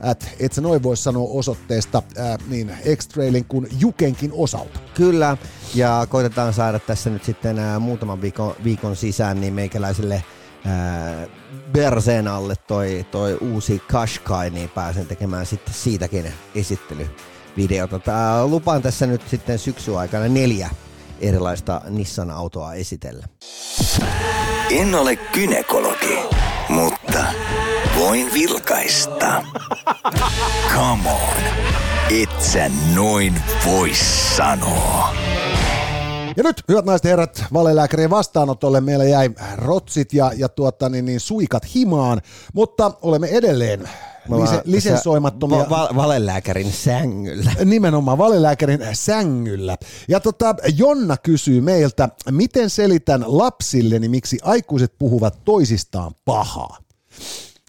at, 0.00 0.28
et 0.40 0.52
sä 0.52 0.60
noin 0.60 0.82
voi 0.82 0.96
sanoa 0.96 1.28
osoitteesta 1.30 2.02
ää, 2.16 2.38
niin 2.48 2.72
X-Trailin 2.96 3.44
kuin 3.44 3.68
Jukenkin 3.78 4.30
osalta. 4.34 4.80
Kyllä, 4.94 5.36
ja 5.74 6.06
koitetaan 6.10 6.52
saada 6.52 6.78
tässä 6.78 7.10
nyt 7.10 7.24
sitten 7.24 7.58
ää, 7.58 7.78
muutaman 7.78 8.20
viikon, 8.20 8.54
viikon 8.64 8.96
sisään 8.96 9.40
niin 9.40 9.54
meikäläiselle 9.54 10.24
ää, 10.64 11.26
Berseen 11.72 12.28
alle 12.28 12.54
toi, 12.56 13.06
toi 13.10 13.38
uusi 13.40 13.82
Qashqai, 13.92 14.50
niin 14.50 14.68
pääsen 14.68 15.06
tekemään 15.06 15.46
sitten 15.46 15.74
siitäkin 15.74 16.32
esittelyvideota. 16.54 17.98
Tää, 17.98 18.46
lupaan 18.46 18.82
tässä 18.82 19.06
nyt 19.06 19.22
sitten 19.28 19.58
syksyn 19.58 19.98
aikana 19.98 20.28
neljä 20.28 20.70
erilaista 21.20 21.80
Nissan-autoa 21.88 22.74
esitellä. 22.74 23.26
En 24.70 24.94
ole 24.94 25.16
kynekologi, 25.16 26.18
mutta 26.68 27.24
voin 27.98 28.34
vilkaista. 28.34 29.44
Come 30.74 31.10
on, 31.10 31.42
et 32.22 32.42
sä 32.42 32.70
noin 32.94 33.34
voi 33.66 33.90
sanoa. 34.36 35.14
Ja 36.36 36.42
nyt, 36.42 36.62
hyvät 36.68 36.84
naiset 36.84 37.04
ja 37.04 37.08
herrat, 37.08 37.44
valelääkärien 37.52 38.10
vastaanotolle 38.10 38.80
meillä 38.80 39.04
jäi 39.04 39.30
rotsit 39.56 40.12
ja, 40.12 40.32
ja 40.36 40.48
tuota, 40.48 40.88
niin, 40.88 41.04
niin, 41.04 41.20
suikat 41.20 41.74
himaan, 41.74 42.22
mutta 42.54 42.92
olemme 43.02 43.28
edelleen 43.28 43.88
lise, 44.40 44.62
lisensoimattomia. 44.64 45.58
Va- 45.58 45.68
va- 45.70 45.90
valelääkärin 45.96 46.72
sängyllä. 46.72 47.50
Nimenomaan 47.64 48.18
valelääkärin 48.18 48.80
sängyllä. 48.92 49.76
Ja 50.08 50.20
tota, 50.20 50.54
Jonna 50.76 51.16
kysyy 51.16 51.60
meiltä, 51.60 52.08
miten 52.30 52.70
selitän 52.70 53.24
lapsilleni, 53.26 54.08
miksi 54.08 54.38
aikuiset 54.42 54.92
puhuvat 54.98 55.38
toisistaan 55.44 56.12
pahaa? 56.24 56.76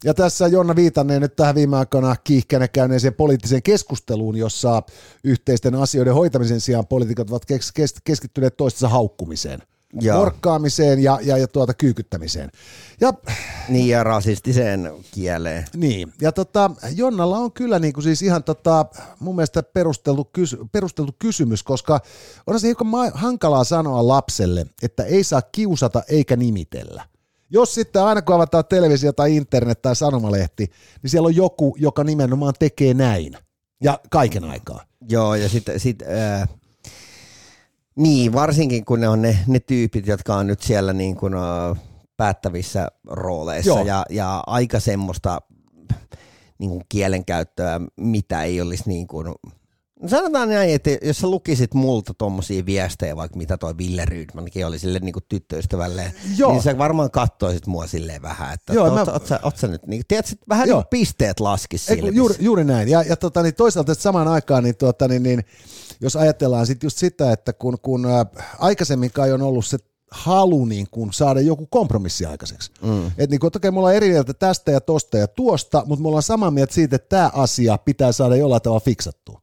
Ja 0.04 0.14
tässä 0.14 0.48
Jonna 0.48 0.76
viitanneen 0.76 1.22
nyt 1.22 1.36
tähän 1.36 1.56
viime 1.56 1.78
aikoina 1.78 2.16
kiihkeänä 2.24 2.68
käyneeseen 2.68 3.14
poliittiseen 3.14 3.64
keskusteluun, 3.64 4.38
jossa 4.38 4.84
yhteisten 5.24 5.76
asioiden 5.76 6.14
hoitamisen 6.14 6.62
sijaan 6.62 6.88
poliitikot 6.88 7.30
ovat 7.30 7.46
kes- 7.46 7.72
kes- 7.72 7.96
keskittyneet 8.04 8.58
toistensa 8.58 8.90
haukkumiseen. 8.90 9.60
Joo. 10.02 10.18
Morkkaamiseen 10.18 11.00
ja, 11.00 11.20
ja, 11.24 11.38
ja 11.38 11.48
tuota 11.48 11.74
kyykyttämiseen. 11.74 12.50
Ja 13.02 13.14
Niin 13.70 13.88
ja 13.88 14.04
rasistiseen 14.04 14.92
kieleen. 15.12 15.66
niin, 15.76 16.14
ja 16.22 16.32
tota, 16.32 16.72
Jonnalla 16.96 17.38
on 17.38 17.52
kyllä 17.52 17.80
niin 17.80 17.94
kuin 17.94 18.04
siis 18.04 18.22
ihan 18.22 18.44
tota, 18.44 18.86
mun 19.20 19.36
mielestä 19.36 19.64
perusteltu, 19.64 20.30
kysy- 20.34 20.66
perusteltu 20.72 21.16
kysymys, 21.20 21.64
koska 21.64 22.00
on 22.48 22.60
se 22.60 22.68
hiukan 22.68 22.88
hankalaa 23.14 23.64
sanoa 23.64 24.08
lapselle, 24.08 24.66
että 24.82 25.04
ei 25.04 25.24
saa 25.24 25.42
kiusata 25.42 26.04
eikä 26.10 26.36
nimitellä. 26.36 27.04
Jos 27.50 27.74
sitten 27.74 28.04
aina 28.04 28.22
kun 28.22 28.36
avataan 28.36 28.66
televisio 28.66 29.14
tai 29.14 29.36
internet 29.36 29.82
tai 29.82 29.96
sanomalehti, 29.96 30.72
niin 31.02 31.10
siellä 31.10 31.28
on 31.28 31.36
joku, 31.36 31.76
joka 31.80 32.04
nimenomaan 32.04 32.54
tekee 32.60 32.94
näin. 32.94 33.38
Ja 33.84 34.00
kaiken 34.10 34.44
aikaa. 34.44 34.84
Joo, 35.10 35.36
ja 35.36 35.50
sitten 35.50 35.80
sit, 35.80 36.02
ää, 36.02 36.48
niin, 37.96 38.34
varsinkin 38.34 38.86
kun 38.86 39.00
ne 39.00 39.10
on 39.10 39.22
ne, 39.22 39.40
ne 39.48 39.60
tyypit, 39.60 40.08
jotka 40.08 40.36
on 40.36 40.48
nyt 40.48 40.62
siellä 40.62 40.94
niin 40.94 41.16
kuin, 41.16 41.34
ää, 41.34 41.76
päättävissä 42.18 42.88
rooleissa 43.08 43.70
Joo. 43.70 43.86
ja, 43.86 44.06
ja 44.10 44.44
aika 44.48 44.80
semmoista 44.80 45.40
niin 46.58 46.70
kuin 46.70 46.82
kielenkäyttöä, 46.90 47.82
mitä 47.98 48.44
ei 48.44 48.62
olisi 48.62 48.84
niin 48.86 49.08
kuin, 49.08 49.36
Sanotaan 50.08 50.50
näin, 50.50 50.70
että 50.74 50.90
jos 51.02 51.18
sä 51.18 51.28
lukisit 51.28 51.74
multa 51.74 52.14
tommosia 52.14 52.66
viestejä, 52.66 53.16
vaikka 53.16 53.38
mitä 53.38 53.58
toi 53.58 53.78
Ville 53.78 54.06
Rydmankin 54.06 54.66
oli 54.66 54.80
sille 54.80 55.00
niin 55.00 55.14
tyttöystävälle, 55.30 56.14
Joo. 56.38 56.52
niin 56.52 56.62
sä 56.62 56.78
varmaan 56.78 57.12
kattoisit 57.12 57.68
mua 57.68 57.88
silleen 57.88 58.22
vähän, 58.22 58.54
että 58.54 58.74
Joo, 58.74 58.86
Joo, 58.86 58.96
mä- 58.96 59.02
oot, 59.02 59.08
oot, 59.10 59.28
sä, 59.28 59.40
oot 59.44 59.58
sä 59.58 59.68
nyt, 59.68 59.88
niin, 59.88 60.04
tiedätkö, 60.08 60.36
vähän 60.50 60.68
Joo. 60.70 60.80
niin 60.80 60.88
pisteet 60.90 61.40
laskis 61.40 61.86
silmissä. 61.86 62.18
juuri, 62.18 62.36
juuri 62.40 62.64
näin. 62.64 62.90
Ja, 62.90 63.02
ja 63.02 63.16
tota, 63.16 63.44
niin 63.44 63.56
toisaalta 63.56 63.94
samaan 63.94 64.28
aikaan, 64.28 64.64
niin, 64.64 64.78
tuota, 64.78 65.08
niin, 65.08 65.24
niin, 65.24 65.46
jos 66.02 66.16
ajatellaan 66.16 66.66
sit 66.66 66.84
just 66.84 66.98
sitä, 66.98 67.32
että 67.32 67.54
kun, 67.54 67.78
kun 67.82 68.08
aikaisemmin 68.60 69.12
kai 69.12 69.32
on 69.32 69.42
ollut 69.42 69.66
se 69.66 69.78
halu 70.12 70.66
niin 70.66 70.88
kuin 70.92 71.14
saada 71.14 71.42
joku 71.42 71.68
kompromissi 71.68 72.26
aikaiseksi. 72.26 72.72
Mm. 72.82 73.08
Että 73.08 73.26
niin 73.30 73.46
että 73.48 73.58
okei, 73.60 73.72
me 73.72 73.78
ollaan 73.80 73.96
eri 73.96 74.10
mieltä 74.10 74.34
tästä 74.34 74.72
ja 74.72 74.82
tosta 74.82 75.18
ja 75.18 75.28
tuosta, 75.28 75.84
mutta 75.86 76.02
me 76.02 76.08
ollaan 76.08 76.24
samaa 76.24 76.52
mieltä 76.52 76.74
siitä, 76.74 76.96
että 76.96 77.10
tämä 77.10 77.32
asia 77.34 77.78
pitää 77.78 78.12
saada 78.12 78.36
jollain 78.36 78.62
tavalla 78.62 78.80
fiksattua. 78.80 79.42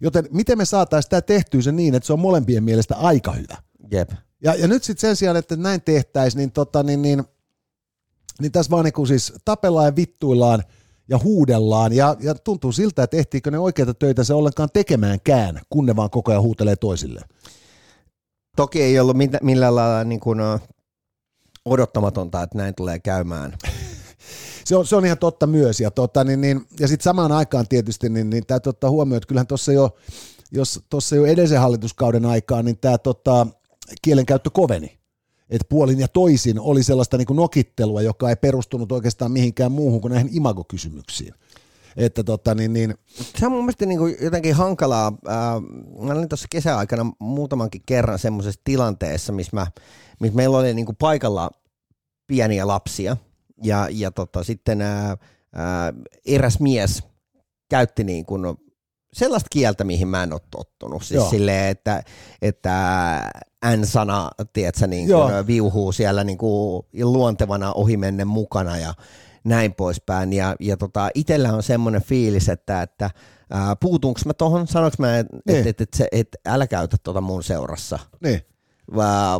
Joten 0.00 0.28
miten 0.30 0.58
me 0.58 0.64
saataisiin 0.64 1.10
tämä 1.10 1.20
tehtyä 1.20 1.62
se 1.62 1.72
niin, 1.72 1.94
että 1.94 2.06
se 2.06 2.12
on 2.12 2.20
molempien 2.20 2.64
mielestä 2.64 2.96
aika 2.96 3.32
hyvä. 3.32 3.56
Jep. 3.90 4.10
Ja, 4.42 4.54
ja 4.54 4.68
nyt 4.68 4.84
sitten 4.84 5.00
sen 5.00 5.16
sijaan, 5.16 5.36
että 5.36 5.56
näin 5.56 5.82
tehtäisiin, 5.82 6.38
niin, 6.38 6.52
tota, 6.52 6.82
niin, 6.82 7.02
niin, 7.02 7.24
niin 8.40 8.52
tässä 8.52 8.70
vaan 8.70 8.84
niin 8.84 9.06
siis 9.06 9.32
tapellaan 9.44 9.86
ja 9.86 9.96
vittuillaan 9.96 10.62
ja 11.08 11.18
huudellaan 11.18 11.92
ja, 11.92 12.16
ja 12.20 12.34
tuntuu 12.34 12.72
siltä, 12.72 13.02
että 13.02 13.16
ehtiikö 13.16 13.50
ne 13.50 13.58
oikeita 13.58 13.94
töitä 13.94 14.24
se 14.24 14.34
ollenkaan 14.34 14.68
tekemäänkään, 14.72 15.60
kun 15.70 15.86
ne 15.86 15.96
vaan 15.96 16.10
koko 16.10 16.30
ajan 16.30 16.42
huutelee 16.42 16.76
toisille. 16.76 17.20
Toki 18.56 18.82
ei 18.82 18.98
ollut 18.98 19.16
millään 19.42 19.74
lailla 19.74 20.04
niin 20.04 20.20
kuin, 20.20 20.40
odottamatonta, 21.64 22.42
että 22.42 22.58
näin 22.58 22.74
tulee 22.74 22.98
käymään. 22.98 23.52
Se, 24.64 24.76
on, 24.76 24.86
se 24.86 24.96
on 24.96 25.06
ihan 25.06 25.18
totta 25.18 25.46
myös. 25.46 25.80
Ja, 25.80 25.90
tota, 25.90 26.24
niin, 26.24 26.40
niin, 26.40 26.66
ja 26.80 26.88
sitten 26.88 27.04
samaan 27.04 27.32
aikaan 27.32 27.68
tietysti 27.68 28.08
niin, 28.08 28.30
niin 28.30 28.46
täytyy 28.46 28.70
ottaa 28.70 28.90
huomioon, 28.90 29.16
että 29.16 29.26
kyllähän 29.26 29.46
tuossa 29.46 29.72
jo, 29.72 29.96
jos 30.52 30.80
tuossa 30.90 31.16
jo 31.16 31.24
edellisen 31.24 31.60
hallituskauden 31.60 32.26
aikaan, 32.26 32.64
niin 32.64 32.78
tämä 32.78 32.98
tota, 32.98 33.46
kielenkäyttö 34.02 34.50
koveni. 34.50 34.98
Että 35.50 35.66
puolin 35.68 36.00
ja 36.00 36.08
toisin 36.08 36.60
oli 36.60 36.82
sellaista 36.82 37.16
niin 37.16 37.26
nokittelua, 37.30 38.02
joka 38.02 38.30
ei 38.30 38.36
perustunut 38.36 38.92
oikeastaan 38.92 39.32
mihinkään 39.32 39.72
muuhun 39.72 40.00
kuin 40.00 40.12
näihin 40.12 40.36
imagokysymyksiin. 40.36 41.34
Että 41.96 42.24
tota, 42.24 42.54
niin, 42.54 42.72
niin. 42.72 42.94
Se 43.38 43.46
on 43.46 43.52
mun 43.52 43.64
mielestä 43.64 43.86
niin 43.86 43.98
kuin 43.98 44.16
jotenkin 44.20 44.54
hankalaa. 44.54 45.12
Mä 46.00 46.12
olin 46.12 46.28
tuossa 46.28 46.48
kesäaikana 46.50 47.12
muutamankin 47.18 47.82
kerran 47.86 48.18
semmoisessa 48.18 48.60
tilanteessa, 48.64 49.32
missä, 49.32 49.56
mä, 49.56 49.66
missä 50.20 50.36
meillä 50.36 50.58
oli 50.58 50.74
niin 50.74 50.86
kuin 50.86 50.96
paikalla 50.96 51.50
pieniä 52.26 52.66
lapsia 52.66 53.16
ja, 53.64 53.88
ja 53.90 54.10
tota, 54.10 54.44
sitten 54.44 54.80
ää, 54.80 55.16
ää, 55.54 55.92
eräs 56.26 56.60
mies 56.60 57.02
käytti 57.70 58.04
niin 58.04 58.26
kuin 58.26 58.56
sellaista 59.12 59.48
kieltä, 59.50 59.84
mihin 59.84 60.08
mä 60.08 60.22
en 60.22 60.32
ole 60.32 60.40
tottunut. 60.50 61.04
Siis 61.04 61.30
silleen, 61.30 61.70
että, 61.70 62.02
että 62.42 62.74
N-sana, 63.76 64.30
tiedätkö, 64.52 64.86
niin 64.86 65.08
kuin 65.08 65.46
viuhuu 65.46 65.92
siellä 65.92 66.24
niin 66.24 66.38
kuin 66.38 66.82
luontevana 67.02 67.72
ohimennen 67.72 68.28
mukana 68.28 68.78
ja 68.78 68.94
näin 69.44 69.74
poispäin. 69.74 70.32
Ja, 70.32 70.56
ja 70.60 70.76
tota, 70.76 71.08
itsellä 71.14 71.52
on 71.52 71.62
semmoinen 71.62 72.02
fiilis, 72.02 72.48
että, 72.48 72.82
että 72.82 73.10
ää, 73.50 73.76
puutunko 73.76 74.20
mä 74.26 74.34
tuohon, 74.34 74.66
sanoinko 74.66 74.96
mä, 74.98 75.18
että 75.18 75.36
et, 75.36 75.42
niin. 75.46 75.68
et, 75.68 75.80
et, 75.80 76.00
et, 76.00 76.08
et, 76.12 76.28
älä 76.46 76.66
käytä 76.66 76.96
tuota 77.02 77.20
mun 77.20 77.42
seurassa. 77.42 77.98
Niin. 78.22 78.40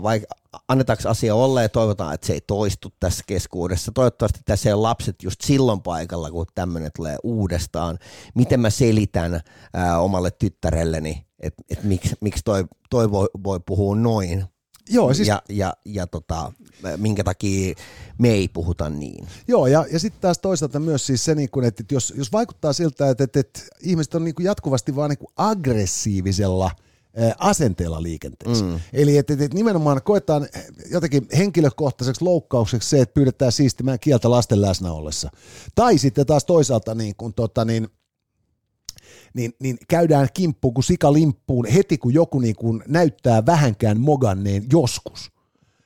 Vai, 0.03 0.23
annetaanko 0.69 1.09
asia 1.09 1.35
olla 1.35 1.63
ja 1.63 1.69
toivotaan, 1.69 2.15
että 2.15 2.27
se 2.27 2.33
ei 2.33 2.41
toistu 2.41 2.93
tässä 3.01 3.25
keskuudessa. 3.27 3.93
Toivottavasti 3.93 4.41
tässä 4.45 4.69
ei 4.69 4.73
ole 4.73 4.83
lapset 4.83 5.23
just 5.23 5.41
silloin 5.41 5.83
paikalla, 5.83 6.31
kun 6.31 6.47
tämmöinen 6.55 6.91
tulee 6.97 7.17
uudestaan. 7.23 7.99
Miten 8.35 8.61
mä 8.61 8.71
selitän 8.71 9.41
ää, 9.75 10.01
omalle 10.01 10.31
tyttärelleni, 10.31 11.27
että 11.41 11.63
et 11.71 11.85
miksi, 11.85 12.17
miksi 12.21 12.43
toi, 12.45 12.65
toi 12.91 13.11
voi, 13.11 13.27
voi 13.45 13.61
puhua 13.67 13.97
noin, 13.97 14.45
Joo, 14.91 15.15
siis... 15.15 15.29
ja, 15.29 15.43
ja, 15.49 15.75
ja 15.85 16.07
tota, 16.07 16.53
minkä 16.97 17.25
takia 17.25 17.75
me 18.19 18.31
ei 18.31 18.49
puhuta 18.49 18.91
niin. 18.91 19.29
Joo, 19.49 19.67
ja, 19.67 19.87
ja 19.93 19.99
sitten 19.99 20.21
taas 20.21 20.39
toisaalta 20.39 20.81
myös 20.81 21.07
siis 21.07 21.25
se, 21.25 21.35
niin 21.35 21.51
kun, 21.51 21.65
että 21.65 21.85
jos, 21.91 22.13
jos 22.17 22.33
vaikuttaa 22.33 22.73
siltä, 22.73 23.11
että, 23.11 23.25
että, 23.25 23.41
että 23.41 23.61
ihmiset 23.81 24.15
on 24.15 24.25
niin 24.25 24.35
jatkuvasti 24.41 24.97
vaan 24.97 25.11
niin 25.11 25.29
aggressiivisella 25.37 26.71
asenteella 27.39 28.03
liikenteessä. 28.03 28.65
Mm. 28.65 28.81
Eli 28.93 29.19
että, 29.19 29.33
että 29.33 29.49
nimenomaan 29.55 30.03
koetaan 30.03 30.49
jotenkin 30.91 31.27
henkilökohtaiseksi 31.37 32.25
loukkaukseksi 32.25 32.89
se, 32.89 33.01
että 33.01 33.15
pyydetään 33.15 33.53
siistimään 33.53 33.99
kieltä 34.01 34.31
lasten 34.31 34.63
läsnä 34.63 34.93
ollessa. 34.93 35.31
Tai 35.75 35.99
sitten 35.99 36.27
taas 36.27 36.45
toisaalta 36.45 36.95
niin 36.95 37.15
kun, 37.17 37.35
tota, 37.35 37.65
niin, 37.65 37.89
niin, 39.35 39.53
niin 39.61 39.79
käydään 39.89 40.29
kimppuun 40.35 40.75
kuin 40.75 40.85
sikalimppuun 40.85 41.67
heti, 41.67 41.99
kun 41.99 42.15
joku 42.15 42.39
niin 42.39 42.57
kuin 42.57 42.83
näyttää 42.89 43.47
vähänkään 43.47 44.01
moganneen 44.01 44.67
joskus. 44.73 45.35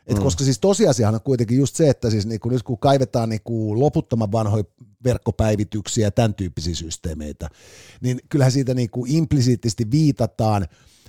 Et 0.07 0.17
mm. 0.17 0.23
Koska 0.23 0.45
siis 0.45 0.59
tosiasiahan 0.59 1.15
on 1.15 1.21
kuitenkin 1.21 1.59
just 1.59 1.77
se, 1.77 1.91
että 1.91 2.11
siis 2.11 2.27
niin 2.27 2.41
kuin 2.41 2.53
nyt 2.53 2.63
kun 2.63 2.79
kaivetaan 2.79 3.29
niin 3.29 3.41
kuin 3.45 3.81
loputtoman 3.81 4.33
vanhoja 4.33 4.65
verkkopäivityksiä 5.05 6.07
ja 6.07 6.11
tämän 6.11 6.35
tyyppisiä 6.35 6.75
systeemeitä, 6.75 7.49
niin 8.01 8.21
kyllähän 8.29 8.53
siitä 8.53 8.75
niin 8.75 8.91
implisiittisesti 9.07 9.91
viitataan, 9.91 10.67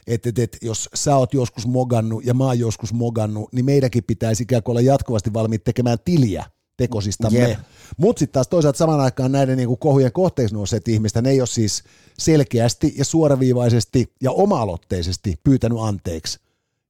että, 0.10 0.30
että, 0.30 0.43
että 0.43 0.58
jos 0.62 0.89
sä 0.93 1.15
oot 1.15 1.34
joskus 1.34 1.67
mogannut 1.67 2.26
ja 2.26 2.34
mä 2.34 2.45
oon 2.45 2.60
joskus 2.60 2.93
mogannut, 2.93 3.54
niin 3.54 3.65
meidänkin 3.65 4.04
pitäisi 4.04 4.43
ikään 4.43 4.63
kuin 4.63 4.74
olla 4.74 4.82
jatkuvasti 4.82 5.34
valmiit 5.34 5.63
tekemään 5.63 5.98
tiliä 6.06 6.45
tekosistamme. 6.78 7.39
Yep. 7.39 7.60
Mutta 7.98 8.19
sitten 8.19 8.34
taas 8.34 8.48
toisaalta 8.48 8.78
saman 8.78 9.00
aikaan 9.00 9.32
näiden 9.32 9.58
niin 9.58 9.67
kuin 9.67 9.80
kohujen 9.80 10.12
kohteeksi 10.12 10.56
nousseet 10.56 10.88
ihmistä, 10.88 11.22
ne 11.22 11.30
ei 11.30 11.41
ole 11.41 11.48
siis 11.48 11.84
selkeästi 12.19 12.93
ja 12.98 13.06
suoraviivaisesti 13.06 14.13
ja 14.22 14.32
oma-aloitteisesti 14.32 15.39
pyytänyt 15.43 15.78
anteeksi. 15.82 16.39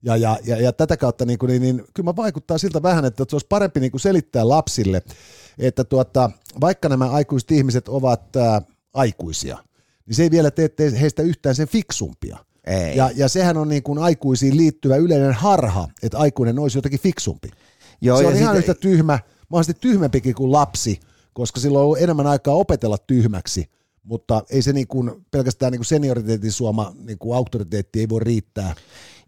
Ja, 0.04 0.18
ja, 0.18 0.40
ja, 0.46 0.62
ja 0.62 0.74
tätä 0.74 0.98
kautta 0.98 1.26
niin, 1.26 1.40
kuin, 1.40 1.50
niin, 1.50 1.62
niin, 1.62 1.84
kyllä 1.94 2.10
mä 2.10 2.16
vaikuttaa 2.16 2.58
siltä 2.58 2.84
vähän, 2.84 3.06
että 3.06 3.26
se 3.30 3.36
olisi 3.36 3.48
parempi 3.50 3.80
niin 3.80 3.92
kuin 3.92 4.02
selittää 4.02 4.48
lapsille, 4.48 5.02
että 5.58 5.84
tuota, 5.84 6.32
vaikka 6.62 6.90
nämä 6.90 7.10
aikuiset 7.10 7.52
ihmiset 7.52 7.90
ovat 7.90 8.36
ää, 8.36 8.62
aikuisia, 8.94 9.58
niin 10.06 10.16
se 10.16 10.24
ei 10.24 10.32
vielä 10.32 10.52
tee 10.52 10.70
heistä 11.02 11.22
yhtään 11.22 11.56
sen 11.56 11.68
fiksumpia. 11.68 12.38
Ei. 12.68 12.98
Ja, 12.98 13.10
ja 13.16 13.28
sehän 13.28 13.58
on 13.58 13.70
niin 13.70 13.84
kuin 13.84 14.00
aikuisiin 14.00 14.58
liittyvä 14.58 14.96
yleinen 14.96 15.34
harha, 15.34 15.88
että 16.04 16.18
aikuinen 16.18 16.60
olisi 16.60 16.78
jotenkin 16.78 17.00
fiksumpi. 17.00 17.50
Joo, 18.02 18.18
se 18.18 18.28
on 18.28 18.36
ihan 18.36 18.58
yhtä 18.58 18.74
tyhmä, 18.74 19.20
mahdollisesti 19.50 19.82
tyhmempikin 19.82 20.36
kuin 20.36 20.52
lapsi, 20.52 21.00
koska 21.34 21.60
sillä 21.60 21.80
on 21.80 21.86
ollut 21.86 22.02
enemmän 22.02 22.28
aikaa 22.28 22.54
opetella 22.54 22.98
tyhmäksi, 22.98 23.70
mutta 24.04 24.44
ei 24.50 24.62
se 24.62 24.74
niin 24.74 24.88
kuin, 24.88 25.12
pelkästään 25.32 25.72
niin 25.72 25.80
kuin 25.80 25.86
senioriteetin 25.86 26.52
suoma 26.52 26.94
niin 27.06 27.18
kuin 27.18 27.36
auktoriteetti 27.36 28.00
ei 28.00 28.10
voi 28.10 28.20
riittää. 28.20 28.76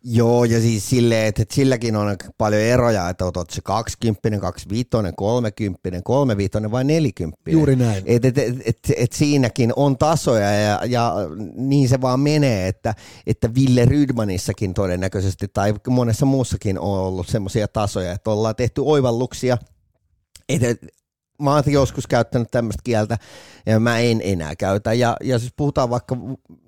Joo, 0.03 0.43
ja 0.43 0.61
siis 0.61 0.89
silleen, 0.89 1.27
että, 1.27 1.41
että 1.41 1.55
silläkin 1.55 1.95
on 1.95 2.17
paljon 2.37 2.61
eroja, 2.61 3.09
että 3.09 3.25
otat 3.25 3.49
se 3.49 3.61
20, 3.61 4.39
25, 4.39 4.89
30, 5.15 6.01
35 6.03 6.71
vai 6.71 6.83
40. 6.83 7.51
Juuri 7.51 7.75
näin. 7.75 8.03
Et, 8.05 8.25
et, 8.25 8.37
et, 8.37 8.55
et, 8.65 8.77
et 8.97 9.13
siinäkin 9.13 9.73
on 9.75 9.97
tasoja 9.97 10.51
ja, 10.51 10.79
ja 10.85 11.13
niin 11.55 11.89
se 11.89 12.01
vaan 12.01 12.19
menee, 12.19 12.67
että, 12.67 12.93
että 13.27 13.55
Ville 13.55 13.85
Rydmanissakin 13.85 14.73
todennäköisesti 14.73 15.47
tai 15.47 15.73
monessa 15.87 16.25
muussakin 16.25 16.79
on 16.79 16.99
ollut 16.99 17.27
semmoisia 17.27 17.67
tasoja, 17.67 18.11
että 18.11 18.31
ollaan 18.31 18.55
tehty 18.55 18.81
oivalluksia, 18.85 19.57
että 20.49 20.75
mä 21.41 21.53
oon 21.53 21.63
joskus 21.67 22.07
käyttänyt 22.07 22.51
tämmöistä 22.51 22.81
kieltä 22.83 23.17
ja 23.65 23.79
mä 23.79 23.99
en 23.99 24.21
enää 24.23 24.55
käytä. 24.55 24.93
Ja, 24.93 25.17
ja 25.23 25.39
siis 25.39 25.53
puhutaan 25.55 25.89
vaikka 25.89 26.17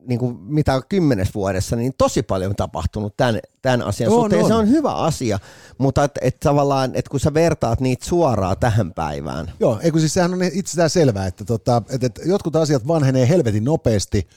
niin 0.08 0.20
kuin 0.20 0.38
mitä 0.40 0.82
kymmenes 0.90 1.36
vuodessa, 1.36 1.76
niin 1.76 1.94
tosi 1.98 2.24
paljon 2.24 2.50
on 2.50 2.56
tapahtunut 2.56 3.18
tämän, 3.18 3.40
tämän 3.62 3.82
asian 3.82 4.12
on, 4.12 4.16
suhteen. 4.16 4.42
On. 4.42 4.48
Se 4.48 4.54
on 4.54 4.70
hyvä 4.70 4.94
asia, 4.96 5.40
mutta 5.78 6.04
et, 6.04 6.12
et 6.22 6.40
tavallaan, 6.40 6.92
että 6.94 7.10
kun 7.10 7.20
sä 7.20 7.34
vertaat 7.34 7.80
niitä 7.80 8.06
suoraan 8.06 8.58
tähän 8.60 8.94
päivään. 8.94 9.52
Joo, 9.60 9.80
eikö 9.84 10.00
siis 10.00 10.14
sehän 10.14 10.34
on 10.34 10.44
itsestään 10.44 10.90
selvää, 10.90 11.28
että 11.28 11.46
tota, 11.46 11.82
että, 11.90 12.08
että 12.08 12.22
jotkut 12.26 12.56
asiat 12.56 12.88
vanhenee 12.88 13.30
helvetin 13.30 13.64
nopeasti 13.64 14.28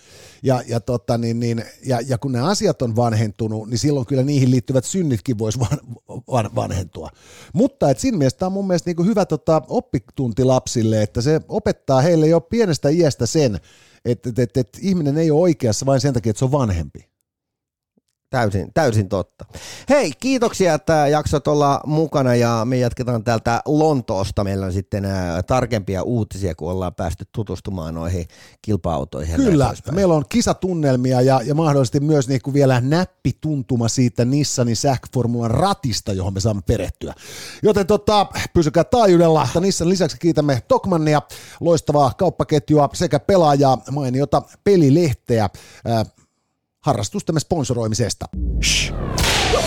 ja, 0.46 0.62
ja, 0.66 0.80
tota, 0.80 1.18
niin, 1.18 1.40
niin, 1.40 1.64
ja, 1.86 2.00
ja 2.06 2.18
kun 2.18 2.32
ne 2.32 2.40
asiat 2.40 2.82
on 2.82 2.96
vanhentunut, 2.96 3.68
niin 3.68 3.78
silloin 3.78 4.06
kyllä 4.06 4.22
niihin 4.22 4.50
liittyvät 4.50 4.84
synnitkin 4.84 5.38
voisi 5.38 5.60
van, 5.60 5.78
van, 6.08 6.50
vanhentua. 6.54 7.10
Mutta 7.52 7.90
et 7.90 7.98
siinä 7.98 8.18
mielessä 8.18 8.38
tämä 8.38 8.46
on 8.46 8.52
mun 8.52 8.66
mielestä 8.66 8.90
niin 8.90 9.06
hyvä 9.06 9.26
tota, 9.26 9.62
oppitunti 9.68 10.44
lapsille, 10.44 11.02
että 11.02 11.20
se 11.20 11.40
opettaa 11.48 12.00
heille 12.00 12.26
jo 12.26 12.40
pienestä 12.40 12.88
iästä 12.88 13.26
sen, 13.26 13.60
että 14.04 14.28
et, 14.28 14.38
et, 14.38 14.56
et 14.56 14.78
ihminen 14.80 15.18
ei 15.18 15.30
ole 15.30 15.40
oikeassa 15.40 15.86
vain 15.86 16.00
sen 16.00 16.14
takia, 16.14 16.30
että 16.30 16.38
se 16.38 16.44
on 16.44 16.52
vanhempi. 16.52 17.15
Täysin, 18.30 18.70
täysin 18.74 19.08
totta. 19.08 19.44
Hei, 19.88 20.12
kiitoksia, 20.20 20.74
että 20.74 21.08
jaksot 21.08 21.48
olla 21.48 21.80
mukana 21.86 22.34
ja 22.34 22.62
me 22.64 22.76
jatketaan 22.76 23.24
täältä 23.24 23.62
Lontoosta. 23.66 24.44
Meillä 24.44 24.66
on 24.66 24.72
sitten 24.72 25.04
ä, 25.04 25.42
tarkempia 25.42 26.02
uutisia, 26.02 26.54
kun 26.54 26.70
ollaan 26.70 26.94
päästy 26.94 27.24
tutustumaan 27.32 27.94
noihin 27.94 28.26
kilpa-autoihin. 28.62 29.36
Kyllä, 29.36 29.74
meillä 29.92 30.14
on 30.14 30.24
kisatunnelmia 30.28 31.20
ja, 31.20 31.40
ja 31.44 31.54
mahdollisesti 31.54 32.00
myös 32.00 32.28
niin 32.28 32.40
kuin 32.42 32.54
vielä 32.54 32.80
näppituntuma 32.80 33.88
siitä 33.88 34.24
Nissanin 34.24 34.76
sähköformulan 34.76 35.50
ratista, 35.50 36.12
johon 36.12 36.34
me 36.34 36.40
saamme 36.40 36.62
perehtyä. 36.66 37.14
Joten 37.62 37.86
tota, 37.86 38.26
pysykää 38.54 38.84
taajuudella. 38.84 39.48
Nissan 39.60 39.88
lisäksi 39.88 40.16
kiitämme 40.18 40.62
Tokmannia, 40.68 41.22
loistavaa 41.60 42.12
kauppaketjua 42.18 42.88
sekä 42.92 43.20
pelaajaa, 43.20 43.82
mainiota 43.90 44.42
pelilehteä. 44.64 45.48
Äh, 45.90 46.06
harrastustemme 46.86 47.40
sponsoroimisesta. 47.40 48.26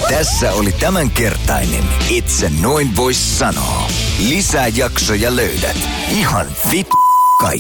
Tässä 0.10 0.54
oli 0.54 0.72
tämänkertainen 0.72 1.84
Itse 2.10 2.52
noin 2.62 2.96
vois 2.96 3.40
sanoa. 3.40 3.88
Lisää 4.30 4.68
jaksoja 4.68 5.36
löydät 5.36 5.78
ihan 6.10 6.48
fit 6.70 6.88
kaikki 7.42 7.60